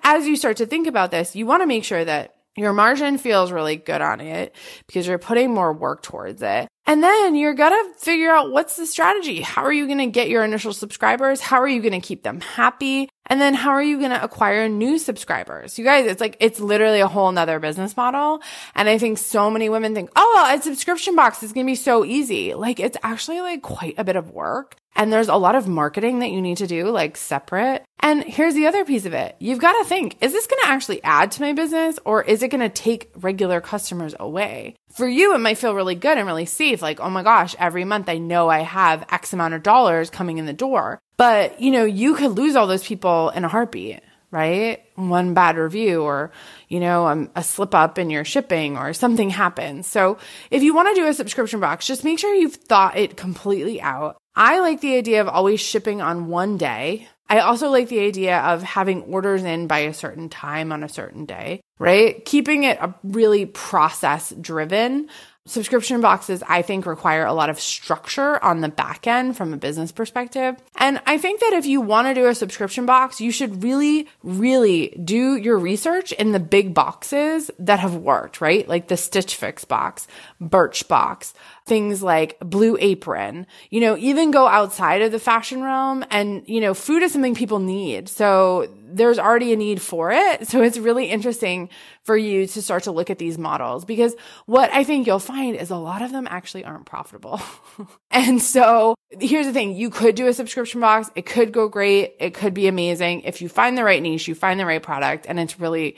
as 0.02 0.26
you 0.26 0.34
start 0.34 0.56
to 0.56 0.66
think 0.66 0.88
about 0.88 1.12
this, 1.12 1.36
you 1.36 1.46
want 1.46 1.62
to 1.62 1.66
make 1.66 1.84
sure 1.84 2.04
that 2.04 2.34
your 2.56 2.72
margin 2.72 3.16
feels 3.18 3.52
really 3.52 3.76
good 3.76 4.00
on 4.00 4.20
it 4.20 4.54
because 4.86 5.06
you're 5.06 5.18
putting 5.18 5.54
more 5.54 5.72
work 5.72 6.02
towards 6.02 6.42
it. 6.42 6.68
And 6.86 7.02
then 7.02 7.36
you're 7.36 7.54
going 7.54 7.70
to 7.70 8.00
figure 8.00 8.30
out 8.30 8.50
what's 8.50 8.76
the 8.76 8.86
strategy? 8.86 9.40
How 9.40 9.62
are 9.62 9.72
you 9.72 9.86
going 9.86 9.98
to 9.98 10.06
get 10.06 10.28
your 10.28 10.42
initial 10.42 10.72
subscribers? 10.72 11.40
How 11.40 11.60
are 11.60 11.68
you 11.68 11.80
going 11.80 11.98
to 11.98 12.06
keep 12.06 12.24
them 12.24 12.40
happy? 12.40 13.08
And 13.30 13.40
then 13.40 13.54
how 13.54 13.70
are 13.70 13.82
you 13.82 13.98
going 13.98 14.10
to 14.10 14.22
acquire 14.22 14.68
new 14.68 14.98
subscribers? 14.98 15.78
You 15.78 15.84
guys, 15.84 16.06
it's 16.06 16.20
like, 16.20 16.36
it's 16.40 16.58
literally 16.58 17.00
a 17.00 17.06
whole 17.06 17.30
nother 17.30 17.60
business 17.60 17.96
model. 17.96 18.42
And 18.74 18.88
I 18.88 18.98
think 18.98 19.18
so 19.18 19.50
many 19.50 19.68
women 19.68 19.94
think, 19.94 20.10
oh, 20.16 20.52
a 20.52 20.60
subscription 20.60 21.14
box 21.14 21.44
is 21.44 21.52
going 21.52 21.64
to 21.64 21.70
be 21.70 21.76
so 21.76 22.04
easy. 22.04 22.54
Like 22.54 22.80
it's 22.80 22.96
actually 23.04 23.40
like 23.40 23.62
quite 23.62 23.94
a 23.98 24.04
bit 24.04 24.16
of 24.16 24.30
work. 24.32 24.76
And 24.96 25.12
there's 25.12 25.28
a 25.28 25.36
lot 25.36 25.54
of 25.54 25.68
marketing 25.68 26.18
that 26.18 26.30
you 26.30 26.42
need 26.42 26.58
to 26.58 26.66
do, 26.66 26.90
like 26.90 27.16
separate. 27.16 27.84
And 28.00 28.24
here's 28.24 28.54
the 28.54 28.66
other 28.66 28.84
piece 28.84 29.06
of 29.06 29.12
it. 29.12 29.36
You've 29.38 29.60
got 29.60 29.72
to 29.78 29.84
think, 29.84 30.16
is 30.20 30.32
this 30.32 30.46
going 30.46 30.60
to 30.62 30.68
actually 30.68 31.02
add 31.04 31.32
to 31.32 31.42
my 31.42 31.52
business 31.52 31.98
or 32.04 32.22
is 32.22 32.42
it 32.42 32.48
going 32.48 32.60
to 32.60 32.68
take 32.68 33.10
regular 33.16 33.60
customers 33.60 34.14
away? 34.18 34.74
For 34.92 35.06
you, 35.06 35.34
it 35.34 35.38
might 35.38 35.58
feel 35.58 35.74
really 35.74 35.94
good 35.94 36.18
and 36.18 36.26
really 36.26 36.46
safe. 36.46 36.82
Like, 36.82 37.00
oh 37.00 37.10
my 37.10 37.22
gosh, 37.22 37.54
every 37.58 37.84
month 37.84 38.08
I 38.08 38.18
know 38.18 38.48
I 38.48 38.60
have 38.60 39.06
X 39.10 39.32
amount 39.32 39.54
of 39.54 39.62
dollars 39.62 40.10
coming 40.10 40.38
in 40.38 40.46
the 40.46 40.52
door. 40.52 40.98
But, 41.16 41.60
you 41.60 41.70
know, 41.70 41.84
you 41.84 42.14
could 42.14 42.32
lose 42.32 42.56
all 42.56 42.66
those 42.66 42.86
people 42.86 43.28
in 43.30 43.44
a 43.44 43.48
heartbeat, 43.48 44.00
right? 44.30 44.82
One 44.94 45.34
bad 45.34 45.56
review 45.56 46.02
or, 46.02 46.30
you 46.68 46.80
know, 46.80 47.06
a, 47.06 47.12
um, 47.12 47.30
a 47.34 47.42
slip 47.42 47.74
up 47.74 47.98
in 47.98 48.10
your 48.10 48.24
shipping 48.24 48.76
or 48.76 48.92
something 48.92 49.30
happens. 49.30 49.86
So 49.86 50.18
if 50.50 50.62
you 50.62 50.74
want 50.74 50.88
to 50.88 51.00
do 51.00 51.08
a 51.08 51.14
subscription 51.14 51.60
box, 51.60 51.86
just 51.86 52.04
make 52.04 52.18
sure 52.18 52.34
you've 52.34 52.54
thought 52.54 52.96
it 52.96 53.16
completely 53.16 53.80
out. 53.80 54.16
I 54.36 54.60
like 54.60 54.80
the 54.80 54.96
idea 54.96 55.20
of 55.20 55.28
always 55.28 55.60
shipping 55.60 56.00
on 56.00 56.28
one 56.28 56.56
day. 56.56 57.08
I 57.28 57.40
also 57.40 57.70
like 57.70 57.88
the 57.88 58.00
idea 58.00 58.38
of 58.38 58.62
having 58.62 59.02
orders 59.02 59.44
in 59.44 59.66
by 59.66 59.80
a 59.80 59.94
certain 59.94 60.28
time 60.28 60.72
on 60.72 60.82
a 60.82 60.88
certain 60.88 61.26
day, 61.26 61.60
right? 61.78 62.24
Keeping 62.24 62.64
it 62.64 62.78
a 62.80 62.94
really 63.04 63.46
process 63.46 64.30
driven 64.40 65.08
Subscription 65.46 66.02
boxes, 66.02 66.42
I 66.46 66.60
think, 66.60 66.84
require 66.84 67.24
a 67.24 67.32
lot 67.32 67.48
of 67.48 67.58
structure 67.58 68.42
on 68.44 68.60
the 68.60 68.68
back 68.68 69.06
end 69.06 69.38
from 69.38 69.54
a 69.54 69.56
business 69.56 69.90
perspective. 69.90 70.54
And 70.76 71.00
I 71.06 71.16
think 71.16 71.40
that 71.40 71.54
if 71.54 71.64
you 71.64 71.80
want 71.80 72.08
to 72.08 72.14
do 72.14 72.26
a 72.26 72.34
subscription 72.34 72.84
box, 72.84 73.22
you 73.22 73.32
should 73.32 73.64
really, 73.64 74.06
really 74.22 74.88
do 75.02 75.36
your 75.36 75.58
research 75.58 76.12
in 76.12 76.32
the 76.32 76.40
big 76.40 76.74
boxes 76.74 77.50
that 77.58 77.80
have 77.80 77.96
worked, 77.96 78.42
right? 78.42 78.68
Like 78.68 78.88
the 78.88 78.98
Stitch 78.98 79.34
Fix 79.34 79.64
box, 79.64 80.06
Birchbox, 80.42 81.32
things 81.70 82.02
like 82.02 82.36
Blue 82.40 82.76
Apron, 82.80 83.46
you 83.70 83.80
know, 83.80 83.96
even 83.96 84.32
go 84.32 84.48
outside 84.48 85.02
of 85.02 85.12
the 85.12 85.20
fashion 85.20 85.62
realm 85.62 86.04
and, 86.10 86.42
you 86.48 86.60
know, 86.60 86.74
food 86.74 87.00
is 87.04 87.12
something 87.12 87.36
people 87.36 87.60
need. 87.60 88.08
So 88.08 88.66
there's 88.82 89.20
already 89.20 89.52
a 89.52 89.56
need 89.56 89.80
for 89.80 90.10
it. 90.10 90.48
So 90.48 90.62
it's 90.62 90.78
really 90.78 91.06
interesting 91.06 91.68
for 92.02 92.16
you 92.16 92.48
to 92.48 92.60
start 92.60 92.82
to 92.82 92.90
look 92.90 93.08
at 93.08 93.18
these 93.18 93.38
models 93.38 93.84
because 93.84 94.16
what 94.46 94.68
I 94.72 94.82
think 94.82 95.06
you'll 95.06 95.20
find 95.20 95.54
is 95.54 95.70
a 95.70 95.76
lot 95.76 96.02
of 96.02 96.10
them 96.10 96.26
actually 96.28 96.64
aren't 96.64 96.86
profitable. 96.86 97.40
and 98.10 98.42
so 98.42 98.96
here's 99.20 99.46
the 99.46 99.52
thing. 99.52 99.76
You 99.76 99.90
could 99.90 100.16
do 100.16 100.26
a 100.26 100.32
subscription 100.32 100.80
box. 100.80 101.08
It 101.14 101.24
could 101.24 101.52
go 101.52 101.68
great. 101.68 102.16
It 102.18 102.34
could 102.34 102.52
be 102.52 102.66
amazing. 102.66 103.20
If 103.20 103.40
you 103.40 103.48
find 103.48 103.78
the 103.78 103.84
right 103.84 104.02
niche, 104.02 104.26
you 104.26 104.34
find 104.34 104.58
the 104.58 104.66
right 104.66 104.82
product 104.82 105.26
and 105.28 105.38
it's 105.38 105.60
really 105.60 105.94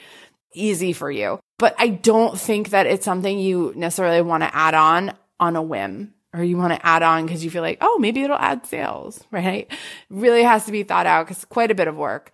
easy 0.53 0.93
for 0.93 1.09
you. 1.09 1.39
But 1.57 1.73
I 1.79 1.87
don't 1.87 2.39
think 2.39 2.69
that 2.69 2.85
it's 2.85 3.05
something 3.05 3.39
you 3.39 3.73
necessarily 3.75 4.21
want 4.21 4.43
to 4.43 4.55
add 4.55 4.75
on 4.75 5.13
on 5.43 5.55
a 5.55 5.61
whim 5.61 6.13
or 6.33 6.43
you 6.43 6.57
want 6.57 6.73
to 6.73 6.85
add 6.85 7.03
on 7.03 7.25
because 7.25 7.43
you 7.43 7.51
feel 7.51 7.61
like, 7.61 7.77
oh, 7.81 7.99
maybe 7.99 8.23
it'll 8.23 8.35
add 8.37 8.65
sales, 8.65 9.23
right? 9.31 9.71
Really 10.09 10.43
has 10.43 10.65
to 10.65 10.71
be 10.71 10.83
thought 10.83 11.05
out 11.05 11.27
because 11.27 11.45
quite 11.45 11.71
a 11.71 11.75
bit 11.75 11.87
of 11.87 11.95
work. 11.95 12.31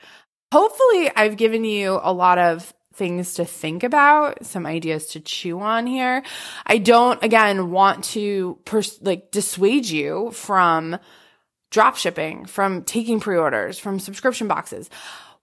Hopefully, 0.51 1.11
I've 1.15 1.37
given 1.37 1.63
you 1.63 1.99
a 2.01 2.13
lot 2.13 2.37
of 2.37 2.73
things 2.93 3.35
to 3.35 3.45
think 3.45 3.83
about, 3.83 4.45
some 4.45 4.65
ideas 4.65 5.07
to 5.07 5.19
chew 5.19 5.59
on 5.59 5.85
here. 5.87 6.23
I 6.65 6.79
don't, 6.79 7.21
again, 7.23 7.71
want 7.71 8.03
to 8.05 8.57
pers- 8.65 9.01
like 9.01 9.31
dissuade 9.31 9.87
you 9.87 10.31
from 10.31 10.97
drop 11.69 11.97
shipping, 11.97 12.45
from 12.45 12.83
taking 12.83 13.19
pre-orders, 13.19 13.77
from 13.77 13.99
subscription 13.99 14.47
boxes 14.47 14.89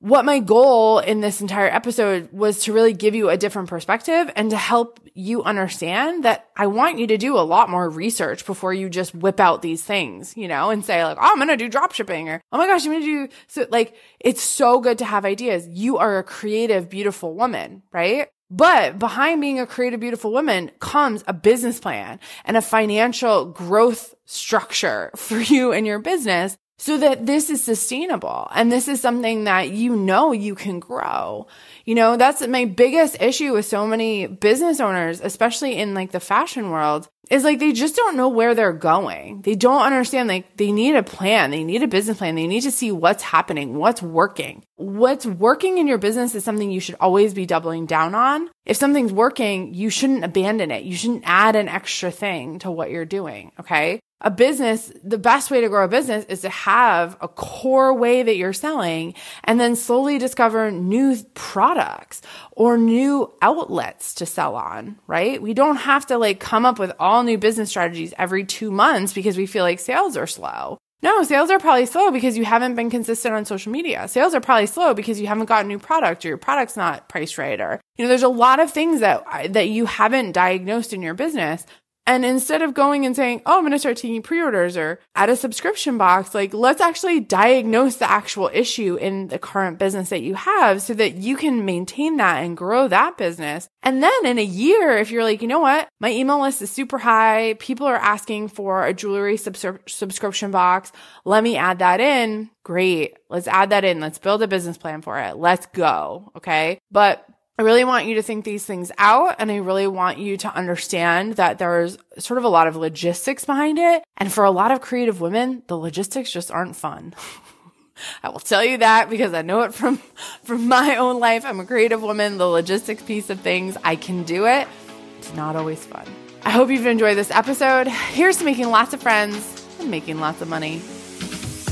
what 0.07 0.25
my 0.25 0.39
goal 0.39 1.01
in 1.01 1.21
this 1.21 1.41
entire 1.41 1.67
episode 1.67 2.29
was 2.31 2.61
to 2.61 2.73
really 2.73 2.93
give 2.93 3.17
you 3.17 3.29
a 3.29 3.37
different 3.37 3.69
perspective 3.69 4.31
and 4.37 4.51
to 4.51 4.57
help 4.57 5.01
you 5.15 5.43
understand 5.43 6.25
that 6.25 6.49
I 6.57 6.69
want 6.69 7.01
you 7.01 7.09
to 7.09 7.19
do 7.19 7.37
a 7.37 7.43
lot 7.43 7.69
more 7.69 7.91
research 7.91 8.47
before 8.47 8.73
you 8.73 8.89
just 8.89 9.17
whip 9.17 9.41
out 9.41 9.63
these 9.63 9.83
things, 9.83 10.37
you 10.37 10.47
know, 10.47 10.71
and 10.71 10.85
say 10.85 11.03
like, 11.03 11.19
oh, 11.21 11.29
I'm 11.29 11.39
going 11.39 11.49
to 11.49 11.57
do 11.57 11.69
drop 11.69 11.93
shipping 11.93 12.29
or, 12.29 12.41
oh 12.53 12.59
my 12.59 12.69
gosh, 12.69 12.87
I'm 12.87 12.93
going 12.93 13.03
to 13.03 13.27
do 13.27 13.35
so 13.49 13.67
like, 13.69 13.97
it's 14.21 14.43
so 14.43 14.81
good 14.81 14.99
to 14.99 15.05
have 15.05 15.25
ideas. 15.25 15.67
You 15.67 15.99
are 15.99 16.19
a 16.19 16.23
creative, 16.23 16.89
beautiful 16.89 17.35
woman, 17.35 17.83
right? 17.93 18.29
But 18.49 19.01
behind 19.01 19.41
being 19.41 19.59
a 19.59 19.67
creative, 19.67 19.99
beautiful 19.99 20.31
woman 20.31 20.71
comes 20.79 21.25
a 21.27 21.33
business 21.33 21.81
plan 21.81 22.21
and 22.45 22.57
a 22.57 22.63
financial 22.63 23.47
growth 23.47 24.15
structure 24.25 25.11
for 25.17 25.41
you 25.41 25.73
and 25.73 25.85
your 25.85 25.99
business 25.99 26.57
so 26.79 26.99
that 26.99 27.25
this 27.25 27.49
is 27.49 27.65
sustainable 27.65 28.49
and 28.55 28.71
this 28.71 28.87
is 28.87 29.01
something 29.01 29.45
that 29.45 29.71
you 29.71 29.97
know 29.97 30.33
you 30.33 30.55
can 30.55 30.79
grow. 30.79 31.47
You 31.85 31.95
know, 31.95 32.17
that's 32.17 32.47
my 32.47 32.67
biggest 32.67 33.21
issue 33.21 33.53
with 33.55 33.65
so 33.65 33.87
many 33.87 34.27
business 34.27 34.81
owners, 34.81 35.21
especially 35.21 35.77
in 35.77 35.95
like 35.95 36.13
the 36.13 36.21
fashion 36.21 36.71
world, 36.71 37.09
is 37.31 37.45
like 37.45 37.59
they 37.59 37.73
just 37.73 37.97
don't 37.97 38.17
know 38.17 38.29
where 38.29 38.55
they're 38.55 38.73
going. 38.73 39.41
They 39.43 39.55
don't 39.55 39.83
understand 39.83 40.29
like 40.29 40.57
they 40.59 40.71
need 40.71 40.95
a 40.95 41.03
plan, 41.03 41.51
they 41.51 41.65
need 41.65 41.83
a 41.83 41.89
business 41.89 42.19
plan, 42.19 42.35
they 42.35 42.47
need 42.47 42.63
to 42.63 42.71
see 42.71 42.93
what's 42.93 43.23
happening, 43.23 43.77
what's 43.77 44.03
working. 44.03 44.63
What's 44.77 45.27
working 45.27 45.79
in 45.79 45.87
your 45.87 45.99
business 45.99 46.35
is 46.35 46.45
something 46.45 46.71
you 46.71 46.81
should 46.81 46.97
always 47.01 47.33
be 47.33 47.47
doubling 47.47 47.87
down 47.87 48.15
on. 48.15 48.51
If 48.67 48.77
something's 48.77 49.13
working, 49.13 49.75
you 49.75 49.89
shouldn't 49.91 50.25
abandon 50.25 50.71
it. 50.71 50.85
You 50.85 50.95
shouldn't 50.95 51.25
add 51.25 51.57
an 51.57 51.69
extra 51.69 52.11
thing 52.11 52.59
to 52.61 52.71
what 52.71 52.91
you're 52.91 53.07
doing. 53.07 53.53
Okay 53.61 54.01
a 54.23 54.31
business, 54.31 54.91
the 55.05 55.19
best 55.19 55.51
way 55.51 55.61
to 55.61 55.69
grow 55.69 55.85
a 55.85 55.89
business 55.89 56.25
is 56.27 56.41
to 56.41 56.49
have 56.49 57.17
a 57.21 57.29
core 57.29 57.93
way 57.93 58.23
that 58.23 58.37
you're 58.37 58.55
selling 58.55 59.15
and 59.45 59.61
then 59.61 59.77
slowly 59.77 60.19
discover 60.19 60.71
new 60.71 61.17
products 61.35 62.23
or 62.53 62.79
new 62.79 63.31
outlets 63.43 64.15
to 64.15 64.25
sell 64.25 64.57
on, 64.57 64.99
right? 65.07 65.41
We 65.43 65.53
don't 65.53 65.77
have 65.77 66.07
to 66.07 66.17
like 66.17 66.41
come 66.41 66.65
up 66.65 66.79
with 66.79 66.93
all 66.99 67.25
new 67.25 67.37
business 67.37 67.69
strategies 67.69 68.15
every 68.17 68.45
two 68.45 68.71
months 68.71 69.13
because 69.13 69.37
we 69.37 69.45
feel 69.45 69.65
like 69.65 69.81
sales 69.81 70.17
are 70.17 70.27
slow. 70.27 70.79
No, 71.03 71.23
sales 71.23 71.51
are 71.51 71.59
probably 71.59 71.85
slow 71.85 72.11
because 72.11 72.39
you 72.39 72.47
haven't 72.47 72.75
been 72.75 72.89
consistent 72.89 73.35
on 73.35 73.45
social 73.45 73.71
media. 73.71 74.09
Sales 74.09 74.35
are 74.35 74.41
probably 74.41 74.67
slow 74.67 74.95
because 74.95 75.21
you 75.21 75.27
haven't 75.27 75.45
got 75.45 75.67
a 75.67 75.69
new 75.69 75.79
product 75.79 76.25
or 76.25 76.29
your 76.29 76.39
product's 76.39 76.77
not 76.77 77.07
priced 77.11 77.37
right 77.37 77.61
or, 77.61 77.83
you 77.99 78.05
know, 78.05 78.09
there's 78.09 78.23
a 78.23 78.29
lot 78.29 78.61
of 78.61 78.71
things 78.71 79.01
that, 79.01 79.53
that 79.53 79.69
you 79.69 79.85
haven't 79.85 80.33
diagnosed 80.33 80.95
in 80.95 81.03
your 81.03 81.15
business 81.15 81.67
and 82.07 82.25
instead 82.25 82.63
of 82.63 82.75
going 82.75 83.05
and 83.05 83.17
saying, 83.17 83.43
Oh, 83.45 83.57
I'm 83.57 83.63
going 83.63 83.73
to 83.73 83.79
start 83.79 83.97
taking 83.97 84.23
pre-orders 84.23 84.77
or 84.77 85.01
add 85.15 85.29
a 85.29 85.37
subscription 85.37 85.99
box, 85.99 86.35
like 86.35 86.55
let's 86.55 86.81
actually 86.81 87.21
diagnose 87.21 87.97
the 87.97 88.11
actual 88.11 88.51
issue 88.53 88.97
in 88.97 89.29
the 89.29 89.39
current 89.39 89.79
business 89.79 90.11
that 90.11 90.23
you 90.23 90.35
have 90.35 90.83
so 90.83 90.95
that 90.95 91.17
you 91.17 91.37
can 91.37 91.65
maintain 91.65 92.17
that 92.19 92.45
and 92.45 92.57
grow 92.57 92.89
that 92.89 93.19
business. 93.19 93.69
And 93.83 94.03
then 94.03 94.27
in 94.27 94.39
a 94.39 94.45
year, 94.45 94.97
if 94.99 95.11
you're 95.11 95.25
like, 95.25 95.43
you 95.43 95.49
know 95.49 95.61
what? 95.61 95.89
My 96.01 96.11
email 96.11 96.41
list 96.41 96.63
is 96.63 96.71
super 96.71 96.99
high. 96.99 97.55
People 97.59 97.87
are 97.87 97.97
asking 97.97 98.49
for 98.49 98.87
a 98.87 98.95
jewelry 98.95 99.37
subscription 99.37 100.51
box. 100.51 100.93
Let 101.25 101.43
me 101.43 101.57
add 101.57 101.81
that 101.81 102.01
in. 102.01 102.51
Great. 102.65 103.17
Let's 103.29 103.49
add 103.49 103.71
that 103.71 103.85
in. 103.85 104.01
Let's 104.01 104.19
build 104.19 104.43
a 104.43 104.49
business 104.49 104.79
plan 104.79 105.03
for 105.03 105.19
it. 105.19 105.37
Let's 105.37 105.67
go. 105.67 106.33
Okay. 106.37 106.79
But 106.91 107.27
I 107.59 107.63
really 107.63 107.85
want 107.85 108.05
you 108.05 108.17
to 108.17 108.23
think 108.23 108.45
these 108.45 108.67
things 108.67 108.93
out 108.99 109.37
and 109.39 109.51
I 109.51 109.57
really 109.57 109.87
want 109.87 110.19
you 110.19 110.37
to 110.39 110.55
understand 110.55 111.37
that 111.37 111.59
there's 111.59 111.97
sort 112.19 112.37
of 112.37 112.45
a 112.45 112.49
lot 112.49 112.67
of 112.67 112.77
logistics 112.77 113.47
behind 113.47 113.79
it. 113.79 114.05
And 114.19 114.31
for 114.31 114.45
a 114.45 114.51
lot 114.51 114.73
of 114.73 114.83
creative 114.83 115.23
women, 115.23 115.63
the 115.67 115.79
logistics 115.79 116.31
just 116.31 116.51
aren't 116.51 116.77
fun. 116.77 117.15
I 118.23 118.29
will 118.29 118.41
tell 118.41 118.63
you 118.63 118.77
that 118.79 119.09
because 119.09 119.33
I 119.33 119.41
know 119.41 119.63
it 119.63 119.73
from, 119.73 119.97
from 120.45 120.69
my 120.69 120.97
own 120.97 121.19
life. 121.19 121.47
I'm 121.47 121.59
a 121.59 121.65
creative 121.65 122.03
woman. 122.03 122.37
The 122.37 122.47
logistics 122.47 123.03
piece 123.03 123.31
of 123.31 123.41
things, 123.41 123.79
I 123.83 123.97
can 123.97 124.25
do 124.25 124.47
it. 124.47 124.69
It's 125.17 125.33
not 125.33 125.57
always 125.57 125.83
fun. 125.83 126.07
I 126.43 126.51
hope 126.51 126.69
you've 126.69 126.85
enjoyed 126.85 127.17
this 127.17 127.31
episode. 127.31 127.89
Here's 127.89 128.37
to 128.37 128.45
making 128.45 128.69
lots 128.69 128.93
of 128.93 129.01
friends 129.01 129.67
and 129.81 129.91
making 129.91 130.21
lots 130.21 130.43
of 130.43 130.49
money. 130.49 130.83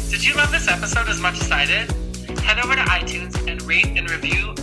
Did 0.08 0.24
you 0.24 0.32
love 0.34 0.50
this 0.50 0.66
episode 0.66 1.08
as 1.08 1.20
much 1.20 1.42
as 1.42 1.52
I 1.52 1.66
did? 1.66 1.92
Head 2.38 2.58
over 2.64 2.74
to 2.74 2.82
iTunes 2.84 3.46
and 3.46 3.60
rate 3.64 3.98
and 3.98 4.10
review 4.10 4.54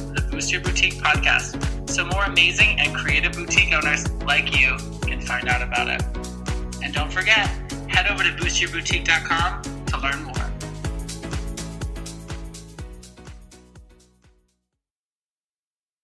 Boost 0.42 0.54
Your 0.54 0.62
Boutique 0.62 0.96
podcast 0.96 1.88
so 1.88 2.04
more 2.04 2.24
amazing 2.24 2.80
and 2.80 2.96
creative 2.96 3.34
boutique 3.34 3.72
owners 3.76 4.12
like 4.24 4.60
you 4.60 4.76
can 5.04 5.22
find 5.22 5.48
out 5.48 5.62
about 5.62 5.88
it. 5.88 6.02
And 6.84 6.92
don't 6.92 7.14
forget, 7.14 7.48
head 7.88 8.08
over 8.10 8.24
to 8.24 8.32
boostyourboutique.com 8.32 9.62
to 9.62 9.98
learn 10.00 10.24
more. 10.24 10.51